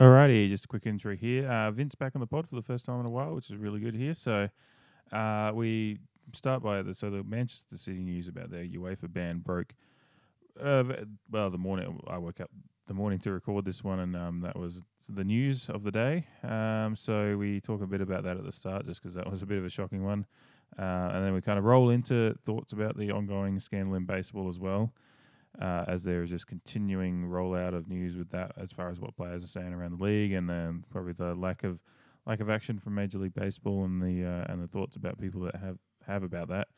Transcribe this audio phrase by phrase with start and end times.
[0.00, 1.46] Alrighty, just a quick intro here.
[1.46, 3.56] Uh, Vince back on the pod for the first time in a while, which is
[3.56, 4.14] really good here.
[4.14, 4.48] So
[5.12, 5.98] uh, we
[6.32, 9.74] start by the so the Manchester City news about their UEFA ban broke.
[10.58, 10.84] Uh,
[11.30, 12.50] well, the morning I woke up
[12.88, 16.26] the morning to record this one, and um, that was the news of the day.
[16.42, 19.42] Um, so we talk a bit about that at the start, just because that was
[19.42, 20.24] a bit of a shocking one,
[20.78, 24.48] uh, and then we kind of roll into thoughts about the ongoing scandal in baseball
[24.48, 24.90] as well
[25.60, 29.16] uh, as there is this continuing rollout of news with that as far as what
[29.16, 31.78] players are saying around the league, and then probably the lack of
[32.26, 35.42] lack of action from Major League Baseball and the uh, and the thoughts about people
[35.42, 36.68] that have have about that.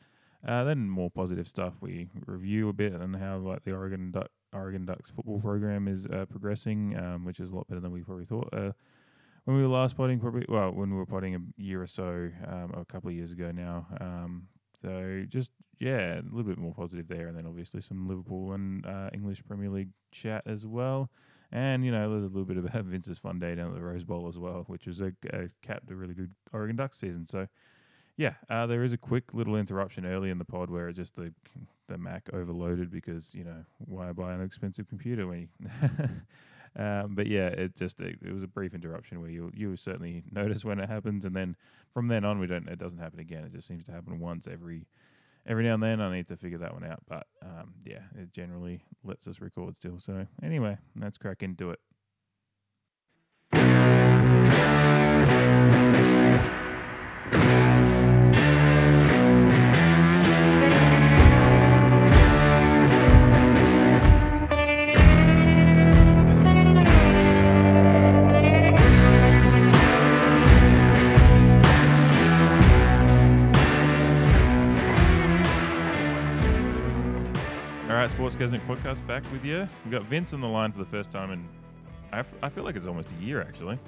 [0.47, 1.73] Uh, then more positive stuff.
[1.81, 6.05] We review a bit and how like the Oregon Duck, Oregon Ducks football program is
[6.05, 8.49] uh, progressing, um, which is a lot better than we probably thought.
[8.53, 8.71] Uh,
[9.45, 12.29] when we were last potting, probably well, when we were potting a year or so,
[12.47, 13.87] um, a couple of years ago now.
[13.99, 14.47] Um,
[14.85, 18.85] so just yeah, a little bit more positive there, and then obviously some Liverpool and
[18.85, 21.09] uh, English Premier League chat as well.
[21.51, 24.03] And you know, there's a little bit about Vince's fun day down at the Rose
[24.03, 27.25] Bowl as well, which was a, a capped a really good Oregon Ducks season.
[27.25, 27.47] So
[28.15, 31.15] yeah, uh, there is a quick little interruption early in the pod where it just
[31.15, 31.33] the
[31.87, 35.47] the Mac overloaded because you know why buy an expensive computer when you.
[36.77, 40.23] um, but yeah, it just it, it was a brief interruption where you you certainly
[40.31, 41.55] notice when it happens, and then
[41.93, 43.43] from then on we don't it doesn't happen again.
[43.45, 44.85] It just seems to happen once every
[45.47, 46.01] every now and then.
[46.01, 49.77] I need to figure that one out, but um, yeah, it generally lets us record
[49.77, 49.99] still.
[49.99, 51.79] So anyway, let's crack into it.
[78.35, 79.65] Sports Gazette podcast back with you.
[79.85, 81.47] We've got Vince on the line for the first time, and
[82.11, 83.79] I, f- I feel like it's almost a year actually.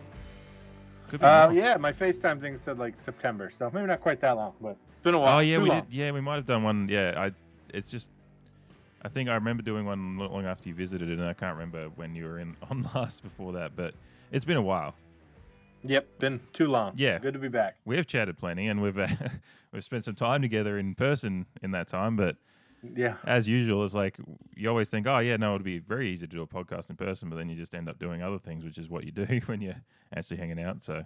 [1.10, 1.58] Could be Uh, more.
[1.60, 5.00] yeah, my FaceTime thing said like September, so maybe not quite that long, but it's
[5.00, 5.36] been a while.
[5.38, 5.82] Oh yeah, Too we long.
[5.82, 5.94] did.
[5.94, 6.88] Yeah, we might have done one.
[6.90, 7.32] Yeah, I.
[7.74, 8.10] It's just.
[9.02, 11.90] I think I remember doing one not long after you visited, and I can't remember
[11.98, 13.76] when you were in on last before that.
[13.76, 13.96] But
[14.32, 14.96] it's been a while.
[15.84, 16.94] Yep, been too long.
[16.96, 17.20] Yeah.
[17.20, 17.76] good to be back.
[17.84, 19.08] We have chatted plenty, and we've uh,
[19.74, 22.16] we've spent some time together in person in that time.
[22.16, 22.38] But
[22.96, 24.18] Yeah, as usual, it's like
[24.56, 26.96] you always think, oh yeah, no, it'd be very easy to do a podcast in
[26.96, 29.26] person, but then you just end up doing other things, which is what you do
[29.48, 29.82] when you're
[30.16, 30.84] actually hanging out.
[30.84, 31.04] So.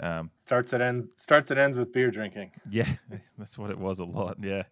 [0.00, 1.06] Um, starts at ends.
[1.16, 2.52] Starts and ends with beer drinking.
[2.70, 2.88] Yeah,
[3.38, 4.36] that's what it was a lot.
[4.40, 4.62] Yeah,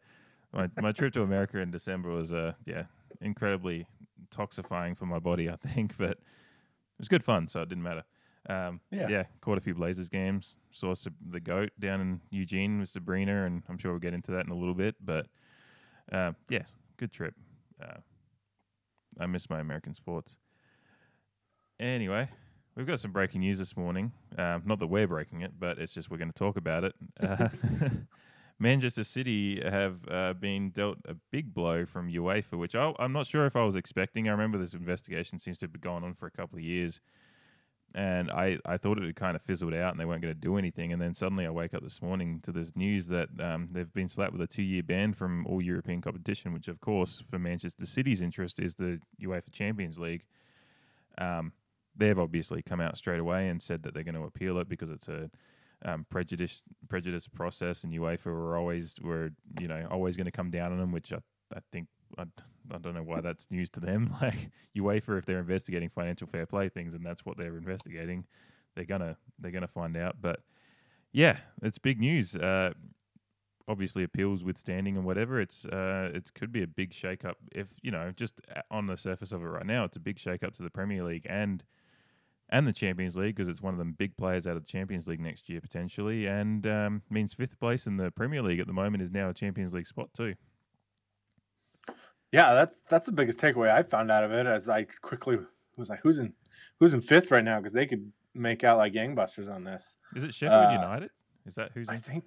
[0.53, 2.85] my my trip to America in December was uh yeah
[3.21, 3.87] incredibly
[4.31, 8.05] toxifying for my body, I think, but it was good fun, so it didn't matter.
[8.49, 9.09] Um, yeah.
[9.09, 9.25] Yeah.
[9.41, 10.57] caught a few Blazers games.
[10.71, 10.95] Saw
[11.31, 14.53] the goat down in Eugene with Sabrina, and I'm sure we'll get into that in
[14.53, 14.95] a little bit.
[15.05, 15.27] But
[16.13, 16.63] uh, yeah,
[16.97, 17.35] good trip.
[17.83, 17.99] Uh,
[19.19, 20.37] I miss my American sports.
[21.79, 22.29] Anyway,
[22.75, 24.13] we've got some breaking news this morning.
[24.39, 26.95] Um, not that we're breaking it, but it's just we're going to talk about it.
[27.21, 27.49] Uh,
[28.59, 33.27] Manchester City have uh, been dealt a big blow from UEFA, which I, I'm not
[33.27, 34.29] sure if I was expecting.
[34.29, 37.01] I remember this investigation seems to have been going on for a couple of years,
[37.97, 40.39] and I, I thought it had kind of fizzled out and they weren't going to
[40.39, 40.93] do anything.
[40.93, 44.11] And then suddenly I wake up this morning to this news that um, they've been
[44.11, 47.87] slapped with a two year ban from all European competition, which, of course, for Manchester
[47.87, 50.25] City's interest is the UEFA Champions League.
[51.17, 51.53] Um,
[51.97, 54.91] they've obviously come out straight away and said that they're going to appeal it because
[54.91, 55.31] it's a
[55.83, 60.51] um, prejudice prejudice process, and UEFA were always were you know always going to come
[60.51, 61.19] down on them, which I,
[61.55, 62.25] I think I,
[62.73, 64.15] I don't know why that's news to them.
[64.21, 68.25] Like UEFA, if they're investigating financial fair play things, and that's what they're investigating,
[68.75, 70.17] they're gonna they're gonna find out.
[70.21, 70.41] But
[71.13, 72.35] yeah, it's big news.
[72.35, 72.73] Uh,
[73.69, 77.39] obviously, appeals withstanding and whatever, it's uh, it could be a big shake up.
[77.53, 78.41] If you know, just
[78.71, 81.05] on the surface of it right now, it's a big shake up to the Premier
[81.05, 81.63] League and
[82.49, 85.07] and the Champions League because it's one of them big players out of the Champions
[85.07, 88.73] League next year potentially, and um, means fifth place in the Premier League at the
[88.73, 90.35] moment is now a Champions League spot too.
[92.37, 94.47] Yeah, that's that's the biggest takeaway I found out of it.
[94.47, 95.39] As I quickly
[95.77, 96.33] was like, who's in
[96.79, 97.59] who's in fifth right now?
[97.59, 99.97] Because they could make out like gangbusters on this.
[100.15, 101.11] Is it Sheffield Uh, United?
[101.47, 102.01] Is that who's I in?
[102.01, 102.25] think,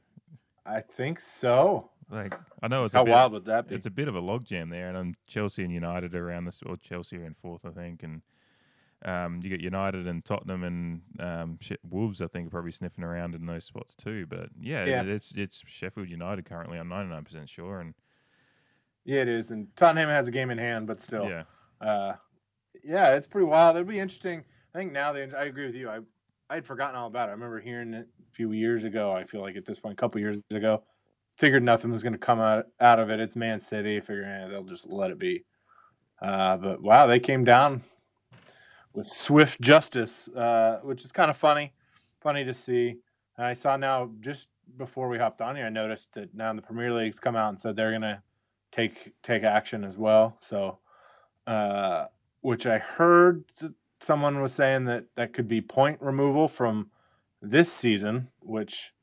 [0.65, 1.91] I think so.
[2.09, 2.33] Like
[2.63, 3.75] I know it's How a bit, wild would that be?
[3.75, 6.61] it's a bit of a logjam there, and um, Chelsea and United are around this,
[6.65, 8.21] or Chelsea are in fourth, I think, and
[9.05, 13.03] um, you get United and Tottenham and um, Sh- Wolves, I think, are probably sniffing
[13.03, 14.25] around in those spots too.
[14.27, 15.03] But yeah, Yeah.
[15.03, 16.79] it's it's Sheffield United currently.
[16.79, 17.93] I'm 99 percent sure, and
[19.05, 19.51] yeah, it is.
[19.51, 21.43] And Tottenham has a game in hand, but still, yeah,
[21.81, 22.13] uh,
[22.83, 23.75] yeah, it's pretty wild.
[23.75, 24.43] It'll be interesting.
[24.73, 25.29] I think now they.
[25.31, 25.89] I agree with you.
[25.89, 25.99] I
[26.49, 27.31] I had forgotten all about it.
[27.31, 29.11] I remember hearing it a few years ago.
[29.11, 30.83] I feel like at this point, a couple years ago,
[31.37, 33.19] figured nothing was going to come out out of it.
[33.19, 33.99] It's Man City.
[33.99, 35.45] Figuring eh, they'll just let it be.
[36.21, 37.81] Uh, but wow, they came down
[38.93, 41.73] with swift justice, uh, which is kind of funny,
[42.19, 42.97] funny to see.
[43.37, 46.61] And I saw now just before we hopped on here, I noticed that now the
[46.61, 48.21] Premier League's come out and said they're gonna
[48.71, 50.37] take take action as well.
[50.39, 50.79] So,
[51.47, 52.05] uh,
[52.41, 53.43] which I heard
[54.01, 56.89] someone was saying that that could be point removal from
[57.41, 58.93] this season, which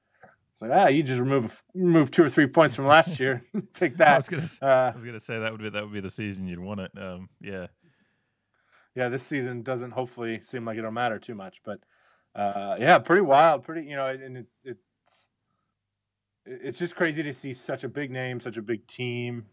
[0.52, 3.42] it's like ah, you just remove remove two or three points from last year.
[3.74, 4.08] take that.
[4.08, 6.10] I was gonna, uh, I was gonna say that would be that would be the
[6.10, 6.90] season you'd want it.
[6.96, 7.66] Um, yeah,
[8.94, 9.08] yeah.
[9.08, 11.80] This season doesn't hopefully seem like it'll matter too much, but
[12.34, 15.28] uh, yeah, pretty wild, pretty you know, and it, it's
[16.46, 19.46] it's just crazy to see such a big name, such a big team,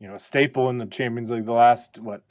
[0.00, 2.22] you know, a staple in the Champions League the last what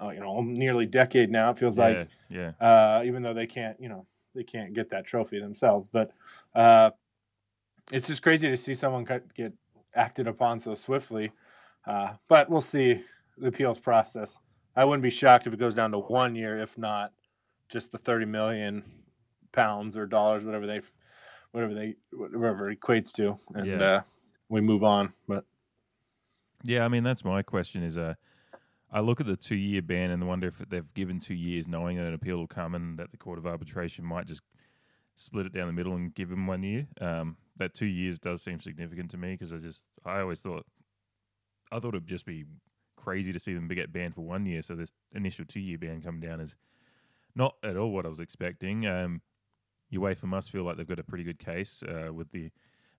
[0.00, 1.50] uh, you know nearly decade now.
[1.50, 2.50] It feels yeah, like, yeah.
[2.60, 6.10] Uh, even though they can't, you know, they can't get that trophy themselves, but
[6.54, 6.90] uh,
[7.92, 9.52] it's just crazy to see someone get
[9.94, 11.32] acted upon so swiftly.
[11.86, 13.02] Uh, but we'll see
[13.38, 14.38] the appeals process.
[14.74, 17.12] I wouldn't be shocked if it goes down to one year, if not
[17.68, 18.82] just the thirty million
[19.52, 20.80] pounds or dollars, whatever they,
[21.52, 23.82] whatever they, whatever equates to, and yeah.
[23.82, 24.02] uh,
[24.48, 25.12] we move on.
[25.28, 25.44] But
[26.64, 27.82] yeah, I mean that's my question.
[27.82, 28.14] Is uh,
[28.90, 31.98] I look at the two year ban and wonder if they've given two years, knowing
[31.98, 34.42] that an appeal will come and that the court of arbitration might just
[35.14, 36.86] split it down the middle and give them one year.
[37.00, 40.66] Um, that two years does seem significant to me because I just I always thought
[41.70, 42.44] I thought it'd just be
[42.96, 44.62] crazy to see them get banned for one year.
[44.62, 46.56] So this initial two year ban come down is
[47.36, 48.86] not at all what I was expecting.
[48.86, 49.20] Um,
[49.92, 52.50] UEFA must feel like they've got a pretty good case uh, with the.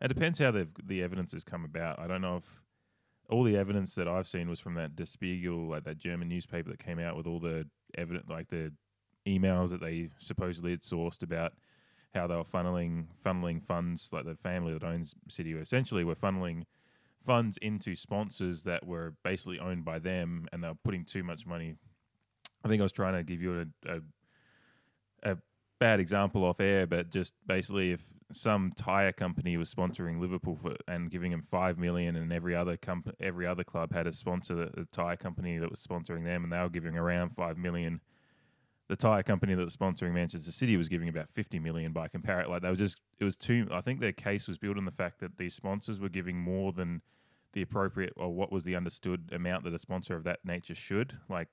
[0.01, 1.99] It depends how the evidence has come about.
[1.99, 2.64] I don't know if
[3.29, 6.69] all the evidence that I've seen was from that Der Spiegel, like that German newspaper
[6.69, 7.65] that came out with all the
[7.97, 8.71] evidence, like the
[9.27, 11.53] emails that they supposedly had sourced about
[12.13, 16.63] how they were funneling funneling funds, like the family that owns City, essentially were funneling
[17.25, 21.45] funds into sponsors that were basically owned by them, and they were putting too much
[21.45, 21.75] money.
[22.63, 25.37] I think I was trying to give you a, a, a
[25.79, 28.01] bad example off air, but just basically if
[28.31, 32.75] some tire company was sponsoring Liverpool for, and giving them five million, and every other
[32.77, 36.51] comp- every other club had a sponsor, a tire company that was sponsoring them, and
[36.51, 38.01] they were giving around five million.
[38.87, 42.51] The tire company that was sponsoring Manchester City was giving about fifty million by comparison.
[42.51, 43.67] Like they were just, it was too.
[43.71, 46.71] I think their case was built on the fact that these sponsors were giving more
[46.71, 47.01] than
[47.53, 51.17] the appropriate or what was the understood amount that a sponsor of that nature should.
[51.29, 51.47] Like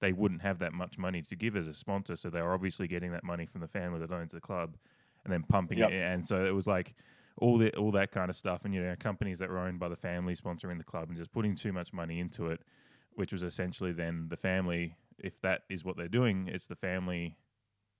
[0.00, 2.88] they wouldn't have that much money to give as a sponsor, so they were obviously
[2.88, 4.76] getting that money from the family that owns the club
[5.26, 5.90] and then pumping yep.
[5.90, 6.04] it.
[6.04, 6.94] And so it was like
[7.38, 8.64] all the all that kind of stuff.
[8.64, 11.32] And you know, companies that were owned by the family sponsoring the club and just
[11.32, 12.60] putting too much money into it,
[13.14, 14.96] which was essentially then the family.
[15.18, 17.38] If that is what they're doing, it's the family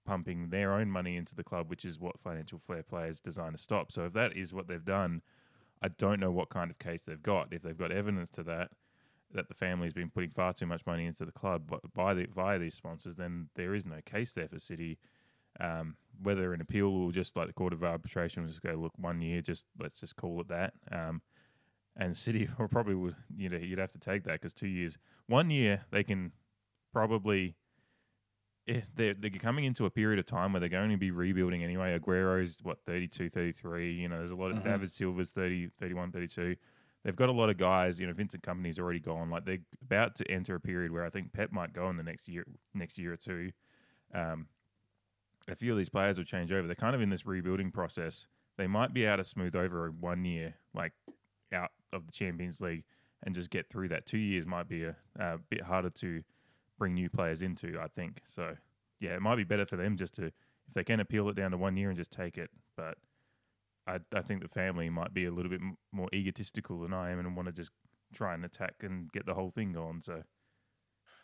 [0.05, 3.57] pumping their own money into the club, which is what financial fair play is designed
[3.57, 3.91] to stop.
[3.91, 5.23] So if that is what they've done,
[5.83, 7.53] I don't know what kind of case they've got.
[7.53, 8.71] If they've got evidence to that,
[9.33, 12.59] that the family's been putting far too much money into the club by the, via
[12.59, 14.99] these sponsors, then there is no case there for City.
[15.61, 18.93] Um, whether an appeal or just like the court of arbitration will just go look
[18.97, 20.73] one year, just let's just call it that.
[20.91, 21.23] Um,
[21.97, 24.99] and City or probably would you know you'd have to take that because two years,
[25.27, 26.33] one year they can
[26.93, 27.57] probably.
[28.67, 31.63] Yeah, they're, they're coming into a period of time where they're going to be rebuilding
[31.63, 31.95] anyway.
[31.95, 33.93] Aguero's, what, 32, 33.
[33.93, 34.69] You know, there's a lot of mm-hmm.
[34.69, 36.57] David Silva's 30, 31, 32
[37.07, 38.01] they've got a lot of guys.
[38.01, 39.31] You know, Vincent Kompany's already gone.
[39.31, 42.03] Like they're about to enter a period where I think Pep might go in the
[42.03, 42.45] next year,
[42.75, 43.53] next year or two.
[44.13, 44.47] Um,
[45.49, 46.67] a few of these players will change over.
[46.67, 48.27] They're kind of in this rebuilding process.
[48.57, 50.93] They might be able to smooth over one year, like
[51.53, 52.85] out of the Champions League,
[53.23, 54.07] and just get through that.
[54.07, 56.23] Two years might be a, a bit harder to
[56.79, 57.79] bring new players into.
[57.81, 58.57] I think so.
[59.01, 60.27] Yeah, it might be better for them just to
[60.69, 62.51] if they can appeal it down to one year and just take it.
[62.77, 62.99] But
[63.87, 65.61] I, I think the family might be a little bit
[65.93, 67.71] more egotistical than I am and want to just
[68.15, 70.01] try and attack and get the whole thing going.
[70.03, 70.23] So,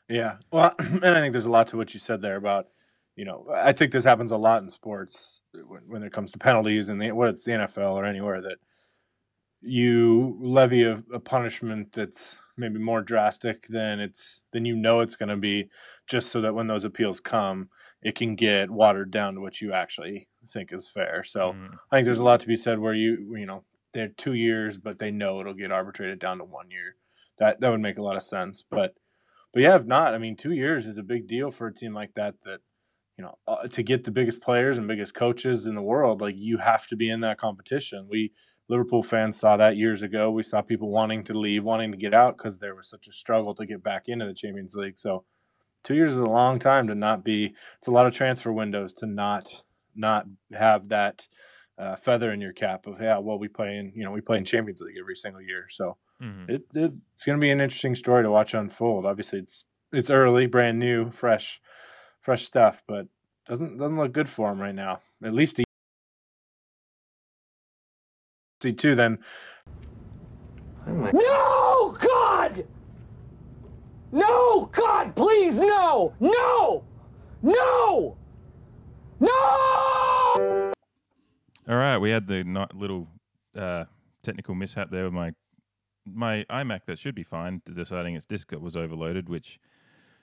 [0.09, 2.69] yeah, well, and I think there's a lot to what you said there about,
[3.17, 6.39] you know, I think this happens a lot in sports when, when it comes to
[6.39, 8.59] penalties and the, whether it's the NFL or anywhere that
[9.61, 15.17] you levy a, a punishment that's maybe more drastic than it's than you know it's
[15.17, 15.69] going to be,
[16.07, 17.69] just so that when those appeals come,
[18.03, 21.23] it can get watered down to what you actually think is fair.
[21.23, 21.75] So mm.
[21.91, 24.79] I think there's a lot to be said where you you know they're two years,
[24.79, 26.97] but they know it'll get arbitrated down to one year.
[27.39, 28.65] That that would make a lot of sense.
[28.69, 28.95] But
[29.53, 31.95] but yeah, if not, I mean, two years is a big deal for a team
[31.95, 32.35] like that.
[32.43, 32.61] That
[33.17, 36.37] you know uh, to get the biggest players and biggest coaches in the world, like
[36.37, 38.07] you have to be in that competition.
[38.11, 38.33] We
[38.69, 40.31] Liverpool fans saw that years ago.
[40.31, 43.13] We saw people wanting to leave, wanting to get out because there was such a
[43.13, 44.99] struggle to get back into the Champions League.
[44.99, 45.25] So
[45.83, 47.55] two years is a long time to not be.
[47.79, 49.65] It's a lot of transfer windows to not
[49.95, 51.29] not have that
[51.79, 54.39] uh, feather in your cap of yeah, well we play in you know we play
[54.39, 55.67] in Champions League every single year.
[55.69, 56.51] So mm-hmm.
[56.51, 59.07] it, it, it's going to be an interesting story to watch unfold.
[59.07, 61.61] Obviously, it's it's early, brand new, fresh
[62.23, 63.09] fresh stuff, but
[63.47, 65.01] doesn't doesn't look good for him right now.
[65.23, 65.65] At least he
[68.63, 69.19] see two then.
[70.87, 72.65] No, God!
[74.11, 76.13] No, God, please, no!
[76.21, 76.85] No!
[77.43, 78.17] No!
[79.21, 80.73] No!
[81.69, 83.09] All right, we had the not little
[83.57, 83.85] uh,
[84.23, 85.33] technical mishap there with my
[86.05, 89.61] my iMac that should be fine, deciding its disk was overloaded, which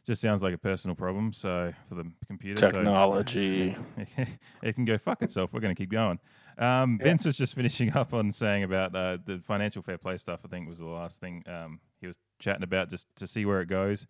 [0.06, 1.34] just sounds like a personal problem.
[1.34, 3.76] So for the computer, so- Technology.
[4.64, 5.54] it can go fuck itself.
[5.54, 6.20] We're going to keep going.
[6.58, 7.06] Um, Yeah.
[7.06, 10.42] Vince was just finishing up on saying about uh, the financial fair play stuff.
[10.44, 13.62] I think was the last thing um, he was chatting about, just to see where
[13.62, 14.08] it goes.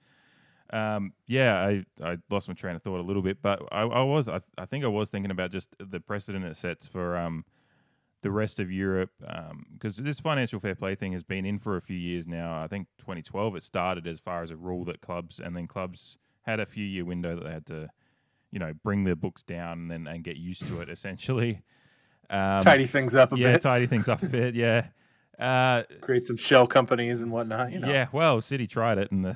[0.71, 4.03] Um, yeah, I, I lost my train of thought a little bit, but I, I
[4.03, 7.43] was I, I think I was thinking about just the precedent it sets for um,
[8.21, 9.11] the rest of Europe
[9.73, 12.61] because this financial fair play thing has been in for a few years now.
[12.61, 16.17] I think 2012 it started as far as a rule that clubs and then clubs
[16.41, 17.89] had a few year window that they had to,
[18.51, 21.61] you know, bring their books down and then and get used to it essentially.
[22.29, 23.61] Um, Tidy things up a yeah, bit.
[23.61, 24.53] tidy things up a bit.
[24.53, 24.87] Yeah.
[25.39, 27.71] Uh, Create some shell companies and whatnot.
[27.71, 27.89] You know.
[27.89, 29.35] Yeah, well, City tried it, and the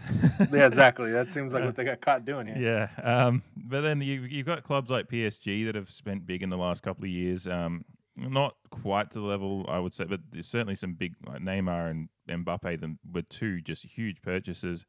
[0.51, 1.11] Yeah, exactly.
[1.11, 2.89] That seems like what they got caught doing here.
[2.99, 3.25] yeah.
[3.25, 6.57] Um, but then you you've got clubs like PSG that have spent big in the
[6.57, 7.47] last couple of years.
[7.47, 11.41] Um, not quite to the level I would say, but there's certainly some big like
[11.41, 12.09] Neymar and
[12.45, 12.79] Mbappe.
[12.79, 14.85] Them were two just huge purchases.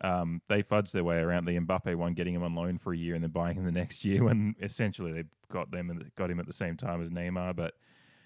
[0.00, 2.96] Um, they fudged their way around the Mbappe one, getting him on loan for a
[2.96, 4.22] year and then buying him the next year.
[4.28, 7.56] When essentially they got them and got him at the same time as Neymar.
[7.56, 7.74] But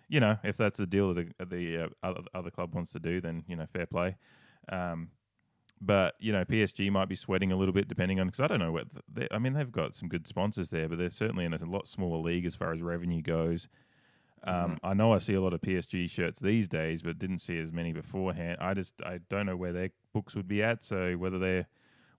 [0.09, 3.21] you know, if that's the deal that the, the uh, other, club wants to do,
[3.21, 4.17] then you know, fair play.
[4.71, 5.09] Um,
[5.81, 8.61] but you know, PSG might be sweating a little bit depending on because I don't
[8.61, 8.87] know what
[9.31, 9.55] I mean.
[9.55, 12.55] They've got some good sponsors there, but they're certainly in a lot smaller league as
[12.55, 13.69] far as revenue goes.
[14.45, 17.59] Um, I know I see a lot of PSG shirts these days, but didn't see
[17.59, 18.59] as many beforehand.
[18.61, 20.85] I just I don't know where their books would be at.
[20.85, 21.67] So whether they're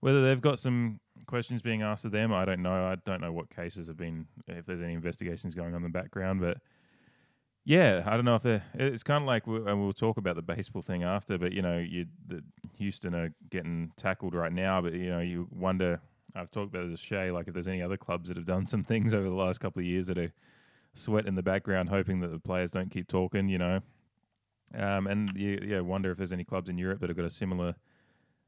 [0.00, 2.86] whether they've got some questions being asked of them, I don't know.
[2.86, 5.88] I don't know what cases have been if there's any investigations going on in the
[5.98, 6.58] background, but
[7.66, 8.64] yeah, I don't know if they're.
[8.74, 11.38] It's kind of like, we- and we'll talk about the baseball thing after.
[11.38, 12.42] But you know, you the
[12.76, 14.82] Houston are getting tackled right now.
[14.82, 16.00] But you know, you wonder.
[16.36, 18.66] I've talked about this as Shay, like if there's any other clubs that have done
[18.66, 20.32] some things over the last couple of years that are
[20.94, 23.48] sweat in the background, hoping that the players don't keep talking.
[23.48, 23.80] You know,
[24.76, 27.30] um, and you, yeah, wonder if there's any clubs in Europe that have got a
[27.30, 27.74] similar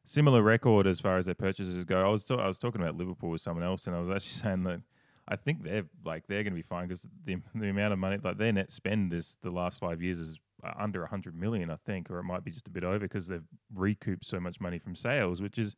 [0.05, 2.07] similar record as far as their purchases go.
[2.07, 4.65] I was I was talking about Liverpool with someone else, and I was actually saying
[4.65, 4.81] that
[5.29, 8.19] I think they're like they're going to be fine because the the amount of money
[8.23, 11.77] like their net spend this the last five years is uh, under hundred million, I
[11.77, 13.43] think, or it might be just a bit over because they've
[13.75, 15.77] recouped so much money from sales, which is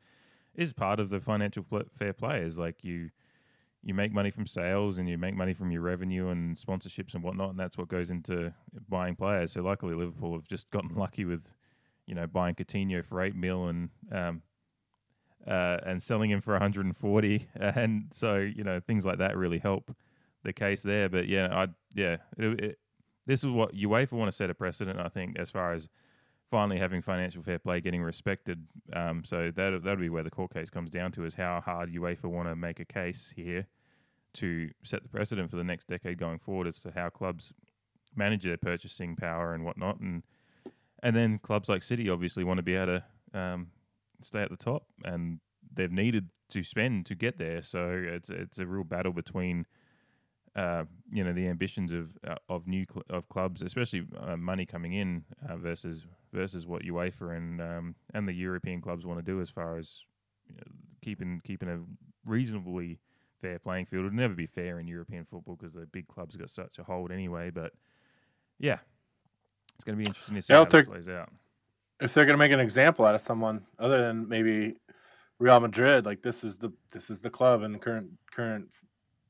[0.54, 1.64] is part of the financial
[1.98, 2.40] fair play.
[2.40, 3.10] Is like you
[3.82, 7.23] you make money from sales and you make money from your revenue and sponsorships and
[7.23, 8.52] whatnot, and that's what goes into
[8.88, 9.52] buying players.
[9.52, 11.54] So luckily, Liverpool have just gotten lucky with
[12.06, 14.42] you know buying Coutinho for eight mil and um,
[15.47, 19.94] uh, and selling him for 140, and so you know things like that really help
[20.44, 21.08] the case there.
[21.08, 22.78] But yeah, I yeah, it, it,
[23.26, 25.88] this is what UEFA want to set a precedent, I think, as far as
[26.50, 28.67] finally having financial fair play getting respected.
[28.93, 31.93] Um, so that that'll be where the court case comes down to is how hard
[31.93, 33.67] UEFA want to make a case here
[34.35, 37.52] to set the precedent for the next decade going forward as to how clubs
[38.14, 40.23] manage their purchasing power and whatnot, and
[41.02, 43.00] and then clubs like City obviously want to be able
[43.33, 43.69] to um,
[44.23, 45.40] stay at the top, and
[45.75, 47.62] they've needed to spend to get there.
[47.62, 49.67] So it's it's a real battle between.
[50.59, 54.67] Uh, you know the ambitions of uh, of new cl- of clubs, especially uh, money
[54.67, 59.33] coming in uh, versus versus what UEFA and um, and the European clubs want to
[59.33, 60.00] do as far as
[60.49, 61.79] you know, keeping keeping a
[62.29, 62.99] reasonably
[63.41, 64.07] fair playing field.
[64.07, 67.12] It'll never be fair in European football because the big clubs got such a hold
[67.12, 67.50] anyway.
[67.50, 67.73] But
[68.59, 68.79] yeah,
[69.77, 71.31] it's going to be interesting to see Yeah, how this take- plays out.
[72.00, 74.75] If they're going to make an example out of someone other than maybe
[75.38, 78.69] Real Madrid, like this is the this is the club and current current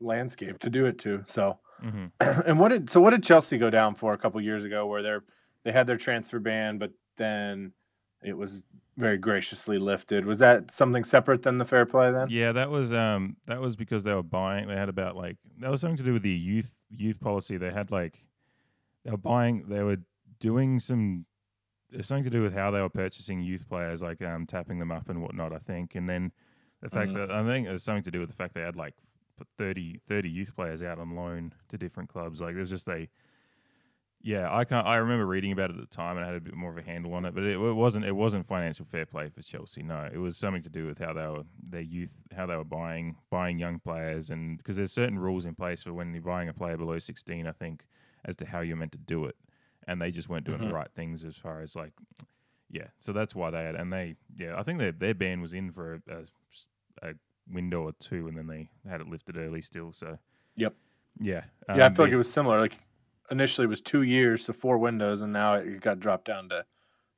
[0.01, 1.23] landscape to do it to.
[1.27, 2.07] So, hmm
[2.47, 5.03] and what did so what did Chelsea go down for a couple years ago where
[5.03, 5.25] they're
[5.65, 7.73] they had their transfer ban, but then
[8.23, 8.63] it was
[8.97, 10.27] very graciously lifted.
[10.27, 12.29] Was that something separate than the fair play then?
[12.31, 14.67] Yeah, that was um that was because they were buying.
[14.69, 17.57] They had about like that was something to do with the youth youth policy.
[17.57, 18.25] They had like
[19.05, 19.65] they were buying.
[19.69, 19.99] They were
[20.41, 21.25] doing some.
[21.91, 24.91] It's something to do with how they were purchasing youth players, like um tapping them
[24.91, 25.53] up and whatnot.
[25.53, 26.33] I think, and then
[26.83, 27.15] the fact Mhm.
[27.15, 28.95] that I think it was something to do with the fact they had like
[29.59, 32.41] 30, 30 youth players out on loan to different clubs.
[32.41, 33.09] Like there's just a
[34.21, 34.85] yeah, I can't.
[34.85, 36.77] I remember reading about it at the time and I had a bit more of
[36.77, 38.05] a handle on it, but it, it wasn't.
[38.05, 39.81] It wasn't financial fair play for Chelsea.
[39.85, 42.65] No, it was something to do with how they were their youth, how they were
[42.65, 46.49] buying buying young players, and because there's certain rules in place for when you're buying
[46.49, 47.47] a player below 16.
[47.47, 47.85] I think
[48.25, 49.37] as to how you're meant to do it,
[49.87, 50.69] and they just weren't doing Mhm.
[50.69, 51.93] the right things as far as like,
[52.69, 52.89] yeah.
[52.99, 55.71] So that's why they had, and they, yeah, I think their their ban was in
[55.71, 57.15] for a, a, a
[57.53, 59.93] window or two, and then they had it lifted early still.
[59.93, 60.19] So
[60.57, 60.75] Yep.
[61.21, 62.61] yeah, yeah, I um, feel like it was similar.
[62.61, 62.79] Like
[63.31, 66.65] initially it was two years, so four windows, and now it got dropped down to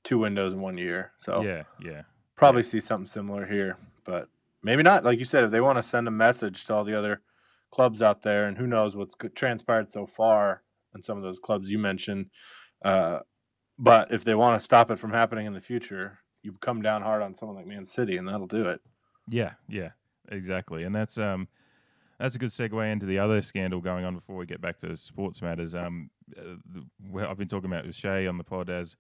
[0.05, 1.13] two windows in one year.
[1.19, 2.03] So yeah, yeah,
[2.37, 4.29] probably see something similar here, but
[4.63, 5.05] maybe not.
[5.05, 7.23] Like you said, if they want to send a message to all the other
[7.71, 10.63] clubs out there, and who knows what's transpired so far
[10.95, 12.27] in some of those clubs you mentioned.
[12.85, 13.21] Uh,
[13.79, 17.03] but if they want to stop it from happening in the future, you come down
[17.03, 18.81] hard on someone like Man City, and that'll do it.
[19.29, 19.91] yeah, yeah,
[20.31, 20.85] exactly.
[20.85, 21.49] And that's um,
[22.19, 24.97] that's a good segue into the other scandal going on before we get back to
[24.97, 25.75] sports matters.
[25.75, 28.97] Um, uh, the, I've been talking about with Shay on the pod as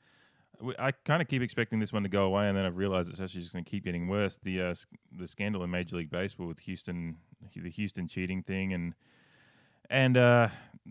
[0.60, 3.10] we- I kind of keep expecting this one to go away, and then I've realized
[3.10, 4.38] it's actually just going to keep getting worse.
[4.42, 4.74] The uh,
[5.12, 7.16] the scandal in Major League Baseball with Houston,
[7.54, 8.94] the Houston cheating thing, and
[9.88, 10.48] and uh,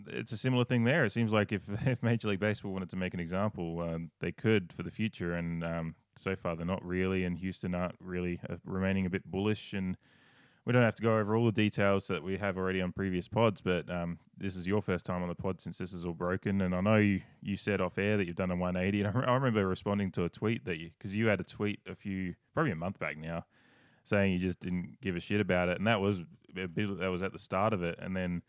[0.07, 1.05] it's a similar thing there.
[1.05, 4.31] It seems like if if Major League Baseball wanted to make an example, um, they
[4.31, 8.39] could for the future, and um, so far they're not really, and Houston aren't really
[8.49, 9.97] uh, remaining a bit bullish and.
[10.69, 13.27] We don't have to go over all the details that we have already on previous
[13.27, 16.13] pods, but um, this is your first time on the pod since this is all
[16.13, 16.61] broken.
[16.61, 19.01] And I know you, you said off air that you've done a 180.
[19.01, 21.43] And I, re- I remember responding to a tweet that you, because you had a
[21.43, 23.45] tweet a few, probably a month back now,
[24.03, 25.79] saying you just didn't give a shit about it.
[25.79, 26.19] And that was
[26.55, 27.97] a bit, that was at the start of it.
[27.99, 28.43] And then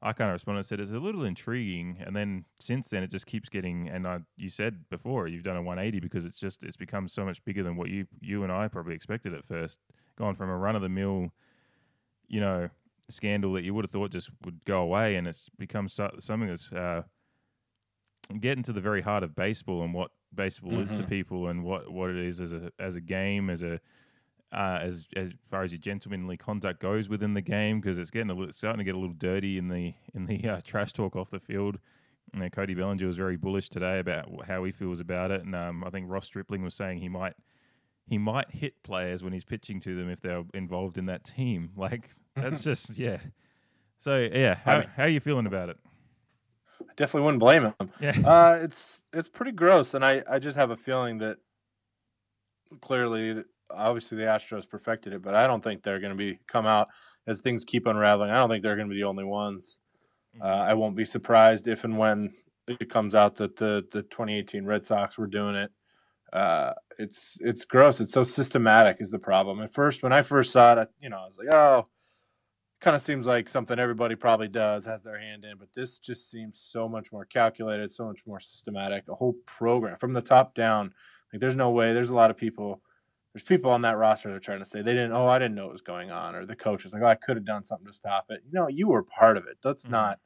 [0.00, 1.98] I kind of responded and said it's a little intriguing.
[2.00, 3.90] And then since then, it just keeps getting.
[3.90, 7.26] And I, you said before you've done a 180 because it's just it's become so
[7.26, 9.78] much bigger than what you you and I probably expected at first.
[10.16, 11.32] Gone from a run of the mill
[12.28, 12.68] you know,
[13.08, 16.48] scandal that you would have thought just would go away, and it's become so, something
[16.48, 17.02] that's uh,
[18.40, 21.08] getting to the very heart of baseball and what baseball is to Mhm.
[21.08, 23.80] people, and what, what it is as a as a game, as a
[24.52, 28.30] uh, as as far as your gentlemanly conduct goes within the game, because it's getting
[28.30, 31.16] a little, starting to get a little dirty in the in the uh, trash talk
[31.16, 31.78] off the field.
[32.32, 35.54] You know, Cody Bellinger was very bullish today about how he feels about it, and
[35.54, 37.34] um, I think Ross Stripling was saying he might
[38.06, 41.70] he might hit players when he's pitching to them if they're involved in that team.
[41.76, 43.18] Like that's just yeah.
[43.98, 45.78] So yeah, how I mean- how are you feeling about it?
[46.80, 47.74] I definitely wouldn't blame him.
[48.00, 51.38] Yeah, uh, it's it's pretty gross, and I, I just have a feeling that
[52.80, 56.66] clearly, obviously, the Astros perfected it, but I don't think they're going to be come
[56.66, 56.88] out
[57.26, 58.30] as things keep unraveling.
[58.30, 59.78] I don't think they're going to be the only ones.
[60.40, 62.32] Uh, I won't be surprised if and when
[62.68, 65.70] it comes out that the the 2018 Red Sox were doing it.
[66.32, 68.00] Uh, it's it's gross.
[68.00, 69.60] It's so systematic is the problem.
[69.60, 71.86] At first, when I first saw it, I, you know, I was like, oh,
[72.80, 75.56] kind of seems like something everybody probably does, has their hand in.
[75.56, 79.04] But this just seems so much more calculated, so much more systematic.
[79.08, 80.92] A whole program from the top down.
[81.32, 81.92] Like, there's no way.
[81.92, 82.82] There's a lot of people.
[83.32, 85.12] There's people on that roster that are trying to say they didn't.
[85.12, 87.14] Oh, I didn't know what was going on, or the coach is like, oh, I
[87.14, 88.42] could have done something to stop it.
[88.50, 89.58] No, you were part of it.
[89.62, 89.90] Let's Mhm.
[89.90, 90.20] not,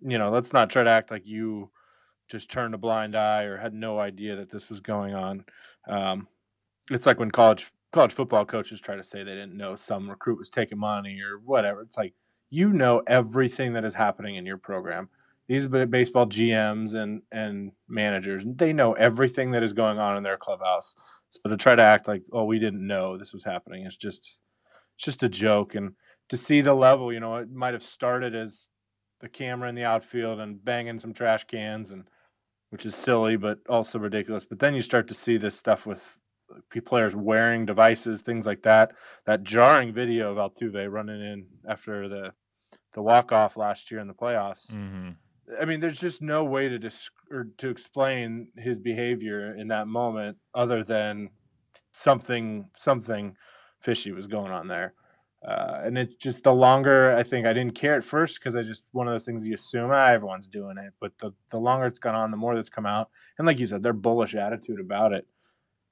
[0.00, 1.70] you know, let's not try to act like you
[2.30, 5.44] just turned a blind eye or had no idea that this was going on.
[5.88, 6.28] Um,
[6.90, 10.38] it's like when college college football coaches try to say they didn't know some recruit
[10.38, 11.82] was taking money or whatever.
[11.82, 12.14] It's like
[12.48, 15.08] you know everything that is happening in your program.
[15.48, 20.36] These baseball GMs and and managers, they know everything that is going on in their
[20.36, 20.94] clubhouse.
[21.30, 24.38] So to try to act like, oh, we didn't know this was happening, is just
[24.94, 25.74] it's just a joke.
[25.74, 25.94] And
[26.28, 28.68] to see the level, you know, it might have started as
[29.20, 32.04] the camera in the outfield and banging some trash cans and
[32.70, 34.44] which is silly but also ridiculous.
[34.44, 36.16] But then you start to see this stuff with
[36.70, 38.92] p- players wearing devices, things like that.
[39.26, 42.32] That jarring video of Altuve running in after the
[42.92, 44.72] the walk off last year in the playoffs.
[44.72, 45.10] hmm
[45.60, 49.88] I mean, there's just no way to dis- or to explain his behavior in that
[49.88, 51.30] moment other than
[51.92, 53.36] something something
[53.80, 54.94] fishy was going on there.
[55.46, 58.62] Uh, and it's just the longer I think I didn't care at first because I
[58.62, 61.86] just one of those things you assume ah, everyone's doing it, but the the longer
[61.86, 64.80] it's gone on, the more that's come out, and like you said, their bullish attitude
[64.80, 65.26] about it,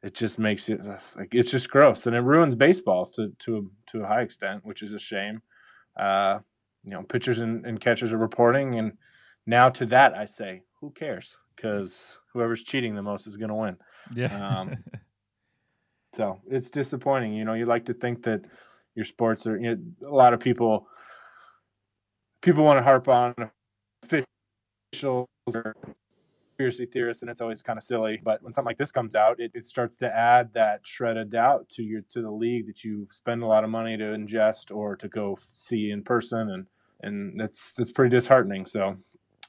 [0.02, 3.70] it just makes it uh, like it's just gross, and it ruins baseball to to
[3.86, 5.40] to a high extent, which is a shame.
[5.96, 6.40] Uh,
[6.84, 8.92] you know, pitchers and, and catchers are reporting, and
[9.46, 11.36] now to that I say, who cares?
[11.56, 13.78] Because whoever's cheating the most is going to win.
[14.14, 14.60] Yeah.
[14.60, 14.76] Um,
[16.14, 17.32] So it's disappointing.
[17.32, 18.44] You know, you like to think that
[18.98, 19.56] your sports are.
[19.56, 20.88] You know, a lot of people
[22.42, 23.32] people want to harp on
[24.02, 25.76] officials or
[26.56, 28.20] conspiracy theorists, and it's always kind of silly.
[28.20, 31.30] But when something like this comes out, it, it starts to add that shred of
[31.30, 34.74] doubt to your to the league that you spend a lot of money to ingest
[34.74, 36.66] or to go see in person, and
[37.02, 38.66] and that's that's pretty disheartening.
[38.66, 38.96] So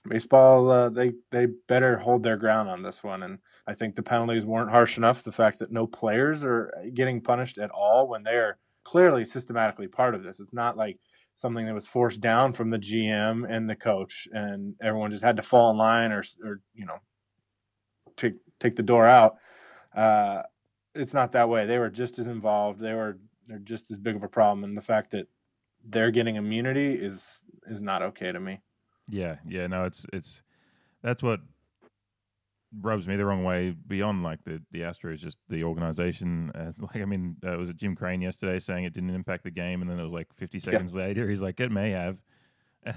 [0.07, 4.03] baseball, uh, they they better hold their ground on this one, and I think the
[4.03, 5.23] penalties weren't harsh enough.
[5.23, 9.87] The fact that no players are getting punished at all when they are clearly systematically
[9.87, 10.39] part of this.
[10.39, 10.97] It's not like
[11.35, 15.37] something that was forced down from the GM and the coach, and everyone just had
[15.37, 16.97] to fall in line or, or you know,
[18.15, 19.35] take take the door out.
[19.95, 20.43] Uh,
[20.95, 21.65] it's not that way.
[21.65, 22.79] They were just as involved.
[22.79, 25.27] They were they're just as big of a problem, and the fact that
[25.85, 28.59] they're getting immunity is is not okay to me.
[29.09, 30.43] Yeah, yeah, no, it's it's
[31.01, 31.39] that's what
[32.81, 33.75] rubs me the wrong way.
[33.87, 36.51] Beyond like the the Astros, just the organization.
[36.53, 39.51] Uh, like I mean, uh, was it Jim Crane yesterday saying it didn't impact the
[39.51, 41.03] game, and then it was like 50 seconds yeah.
[41.03, 42.17] later, he's like, it may have.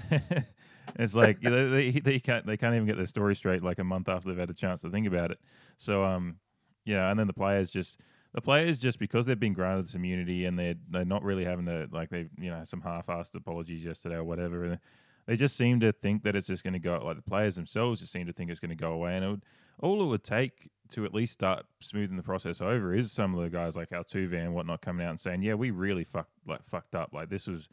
[0.97, 4.07] it's like they they can't they can't even get their story straight like a month
[4.07, 5.39] after they've had a chance to think about it.
[5.77, 6.37] So um,
[6.85, 7.99] yeah, and then the players just
[8.33, 11.65] the players just because they've been granted this immunity and they're they're not really having
[11.65, 14.79] to like they you know some half-assed apologies yesterday or whatever.
[15.25, 18.01] They just seem to think that it's just going to go like the players themselves
[18.01, 19.15] just seem to think it's going to go away.
[19.15, 19.45] And it would,
[19.81, 23.41] all it would take to at least start smoothing the process over is some of
[23.41, 26.63] the guys like Altuve and whatnot coming out and saying, "Yeah, we really fucked like
[26.63, 27.13] fucked up.
[27.13, 27.69] Like this was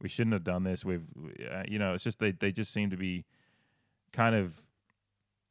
[0.00, 0.84] we shouldn't have done this.
[0.84, 1.06] We've
[1.52, 3.24] uh, you know it's just they they just seem to be
[4.12, 4.56] kind of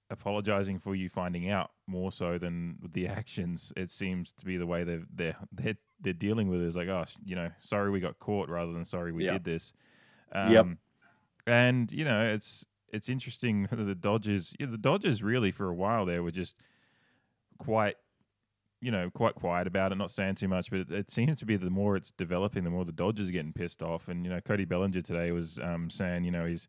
[0.10, 3.72] apologizing for you finding out more so than the actions.
[3.76, 6.66] It seems to be the way they're they're they're, they're dealing with it.
[6.66, 9.74] Is like, oh, you know, sorry we got caught rather than sorry we did this.
[10.32, 10.66] Um, yep.
[11.46, 14.54] And you know, it's it's interesting the Dodgers.
[14.60, 16.58] Yeah, the Dodgers really for a while there were just
[17.58, 17.96] quite.
[18.84, 21.46] You know, quite quiet about it, not saying too much, but it, it seems to
[21.46, 24.08] be the more it's developing, the more the Dodgers are getting pissed off.
[24.08, 26.68] And you know, Cody Bellinger today was um, saying, you know, he's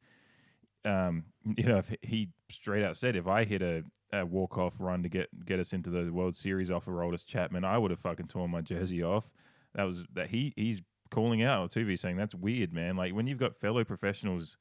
[0.84, 1.24] um,
[1.56, 3.82] you know, if he straight out said, if I hit a,
[4.12, 7.26] a walk off run to get get us into the World Series off of Aroldis
[7.26, 9.30] Chapman, I would have fucking torn my jersey off.
[9.74, 10.82] That was that he he's
[11.12, 12.96] calling out TV saying that's weird, man.
[12.96, 14.56] Like when you've got fellow professionals,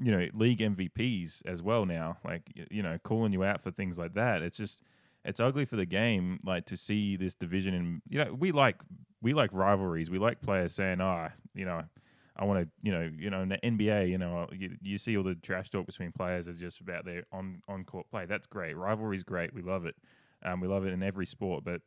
[0.00, 3.98] you know, league MVPs as well now, like you know, calling you out for things
[3.98, 4.40] like that.
[4.40, 4.80] It's just
[5.24, 7.74] it's ugly for the game, like to see this division.
[7.74, 8.76] And you know, we like
[9.20, 10.08] we like rivalries.
[10.08, 11.82] We like players saying, "Ah, oh, you know."
[12.34, 15.18] I want to, you know, you know, in the NBA, you know, you, you see
[15.18, 18.24] all the trash talk between players is just about their on on court play.
[18.24, 18.74] That's great.
[18.74, 19.52] Rivalry's great.
[19.52, 19.94] We love it.
[20.42, 21.62] Um, we love it in every sport.
[21.62, 21.82] But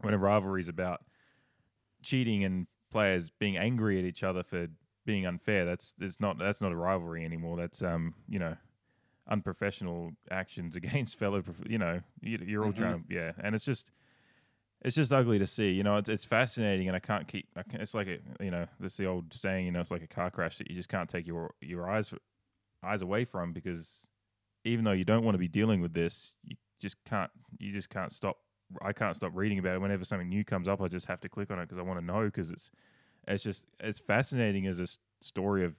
[0.00, 1.00] when a rivalry's about
[2.02, 4.68] cheating and players being angry at each other for
[5.04, 7.56] being unfair, that's it's not that's not a rivalry anymore.
[7.56, 8.56] That's um, you know,
[9.28, 11.42] unprofessional actions against fellow.
[11.66, 12.80] You know, you, are all mm-hmm.
[12.82, 13.90] trying to yeah, and it's just
[14.82, 15.70] it's just ugly to see.
[15.70, 17.48] You know, it's it's fascinating, and I can't keep.
[17.56, 19.66] I can't, it's like a you know, this the old saying.
[19.66, 22.12] You know, it's like a car crash that you just can't take your your eyes
[22.84, 24.06] eyes away from because
[24.64, 27.30] even though you don't want to be dealing with this, you just can't.
[27.58, 28.38] You just can't stop.
[28.82, 29.80] I can't stop reading about it.
[29.80, 32.00] Whenever something new comes up, I just have to click on it because I want
[32.00, 32.70] to know because it's
[33.26, 34.86] it's just it's fascinating as a
[35.20, 35.74] story of